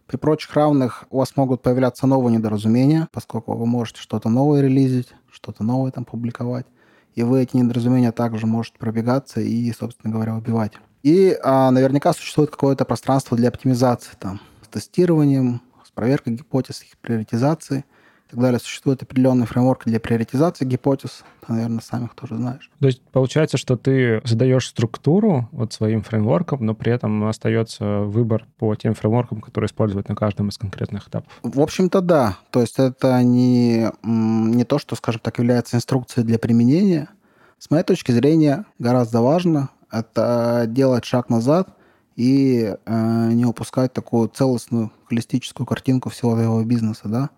[0.07, 5.13] При прочих равных у вас могут появляться новые недоразумения, поскольку вы можете что-то новое релизить,
[5.31, 6.65] что-то новое там публиковать,
[7.13, 10.73] и вы эти недоразумения также можете пробегаться и, собственно говоря, убивать.
[11.03, 16.97] И а, наверняка существует какое-то пространство для оптимизации там, с тестированием, с проверкой гипотез, их
[16.99, 17.79] приоритизации
[18.27, 18.59] и так далее.
[18.59, 21.23] Существуют определенные фреймворки для приоритизации гипотез.
[21.45, 22.69] Ты, наверное, сам их тоже знаешь.
[22.79, 28.45] То есть получается, что ты задаешь структуру вот своим фреймворком, но при этом остается выбор
[28.59, 31.33] по тем фреймворкам, которые используют на каждом из конкретных этапов.
[31.41, 32.37] В общем-то, да.
[32.51, 37.09] То есть это не, не то, что, скажем так, является инструкцией для применения.
[37.57, 41.69] С моей точки зрения, гораздо важно это делать шаг назад
[42.15, 47.29] и э, не упускать такую целостную холистическую картинку всего твоего бизнеса, да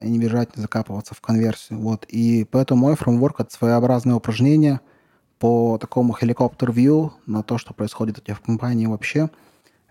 [0.00, 1.78] и не бежать, не закапываться в конверсию.
[1.78, 2.04] Вот.
[2.08, 4.80] И поэтому мой фреймворк— это своеобразное упражнение
[5.38, 9.30] по такому helicopter-view на то, что происходит у тебя в компании вообще.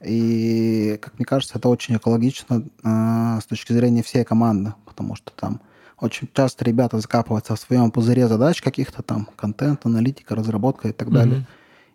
[0.03, 5.31] И, как мне кажется, это очень экологично э, с точки зрения всей команды, потому что
[5.35, 5.61] там
[5.99, 11.11] очень часто ребята закапываются в своем пузыре задач каких-то там, контент, аналитика, разработка и так
[11.11, 11.45] далее.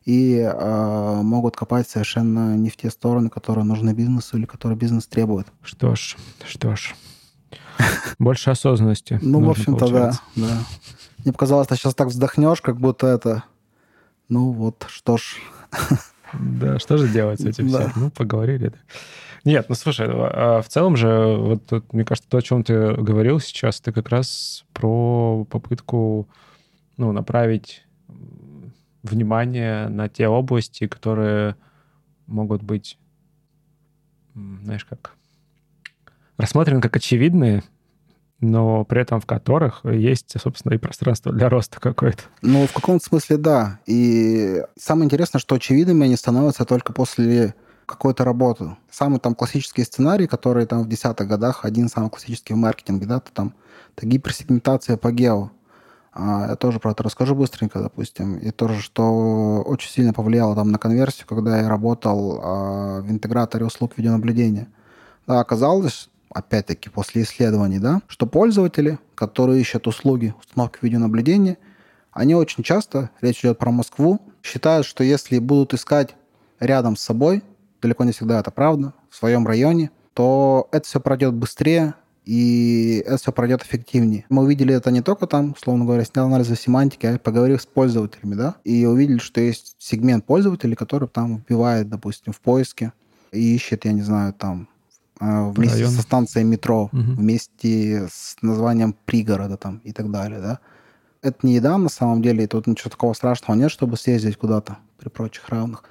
[0.05, 5.07] И э, могут копать совершенно не в те стороны, которые нужны бизнесу или которые бизнес
[5.07, 5.47] требует.
[5.63, 6.95] Что ж, что ж.
[8.19, 9.19] Больше осознанности.
[9.23, 10.59] Ну, в общем-то, да, да.
[11.25, 13.45] Мне показалось, ты сейчас так вздохнешь, как будто это...
[14.29, 15.37] Ну вот, что ж.
[16.33, 17.89] Да, что же делать с этим да.
[17.89, 17.93] всем?
[17.97, 18.69] Ну, поговорили.
[18.69, 18.77] Да.
[19.45, 22.95] Нет, ну слушай, а в целом же, вот тут, мне кажется, то, о чем ты
[22.95, 26.29] говорил сейчас, это как раз про попытку
[26.97, 27.85] ну, направить
[29.05, 31.57] внимание на те области, которые
[32.27, 32.99] могут быть,
[34.35, 35.15] знаешь, как
[36.37, 37.63] рассмотрены как очевидные,
[38.41, 42.25] но при этом в которых есть, собственно, и пространство для роста какое-то.
[42.43, 43.79] Ну, в каком-то смысле, да.
[43.87, 47.55] И самое интересное, что очевидными они становятся только после
[47.87, 48.77] какой-то работы.
[48.91, 53.21] Самый там классический сценарий, который там в десятых годах, один самый классический в маркетинге, да,
[53.21, 53.55] то там
[53.97, 55.51] это гиперсегментация по гео.
[56.15, 58.39] А, я тоже про это расскажу быстренько, допустим.
[58.39, 63.67] И тоже, что очень сильно повлияло там на конверсию, когда я работал а, в интеграторе
[63.67, 64.69] услуг видеонаблюдения.
[65.27, 71.59] Да, оказалось, опять-таки, после исследований, да, что пользователи, которые ищут услуги установки видеонаблюдения,
[72.13, 76.15] они очень часто, речь идет про Москву, считают, что если будут искать
[76.61, 77.43] рядом с собой,
[77.83, 81.95] далеко не всегда это правда, в своем районе, то это все пройдет быстрее,
[82.25, 84.25] и это все пройдет эффективнее.
[84.29, 88.35] Мы увидели это не только там, условно говоря, снял анализы семантики, а поговорив с пользователями,
[88.35, 92.93] да, и увидели, что есть сегмент пользователей, который там вбивает, допустим, в поиске
[93.33, 94.69] и ищет, я не знаю, там
[95.21, 95.93] а, вместе Район.
[95.93, 96.93] со станцией метро, угу.
[96.93, 100.61] вместе с названием пригорода там и так далее, да.
[101.21, 104.79] Это не еда на самом деле, и тут ничего такого страшного нет, чтобы съездить куда-то
[104.99, 105.85] при прочих равных.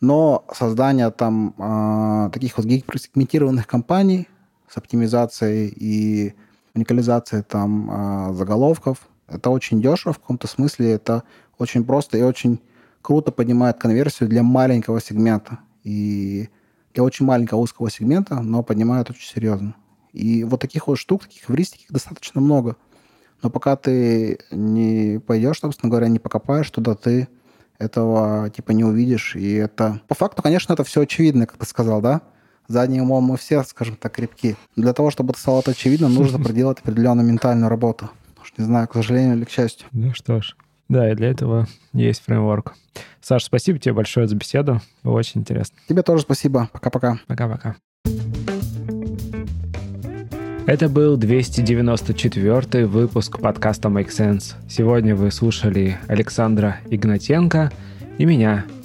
[0.00, 4.28] Но создание там э, таких вот гиперсегментированных компаний
[4.70, 6.34] с оптимизацией и
[6.74, 11.24] уникализацией там э, заголовков, это очень дешево в каком-то смысле, это
[11.58, 12.60] очень просто и очень
[13.02, 15.58] круто поднимает конверсию для маленького сегмента.
[15.82, 16.48] И
[16.94, 19.74] для очень маленького узкого сегмента, но поднимают очень серьезно.
[20.12, 22.76] И вот таких вот штук, таких эвристик достаточно много.
[23.42, 27.28] Но пока ты не пойдешь, собственно говоря, не покопаешь туда, ты
[27.78, 29.36] этого типа не увидишь.
[29.36, 30.00] И это...
[30.08, 32.20] По факту, конечно, это все очевидно, как ты сказал, да?
[32.70, 34.54] Задним умом мы все, скажем так, крепки.
[34.76, 38.10] Для того, чтобы это стало очевидно, нужно проделать определенную ментальную работу.
[38.40, 39.88] Уж не знаю, к сожалению или к счастью.
[39.90, 40.54] Ну что ж,
[40.88, 42.76] да, и для этого есть фреймворк.
[43.20, 44.80] Саш, спасибо тебе большое за беседу.
[45.02, 45.76] Было очень интересно.
[45.88, 46.70] Тебе тоже спасибо.
[46.72, 47.18] Пока-пока.
[47.26, 47.74] Пока-пока.
[50.66, 54.54] Это был 294 выпуск подкаста Make Sense.
[54.68, 57.72] Сегодня вы слушали Александра Игнатенко
[58.18, 58.64] и меня,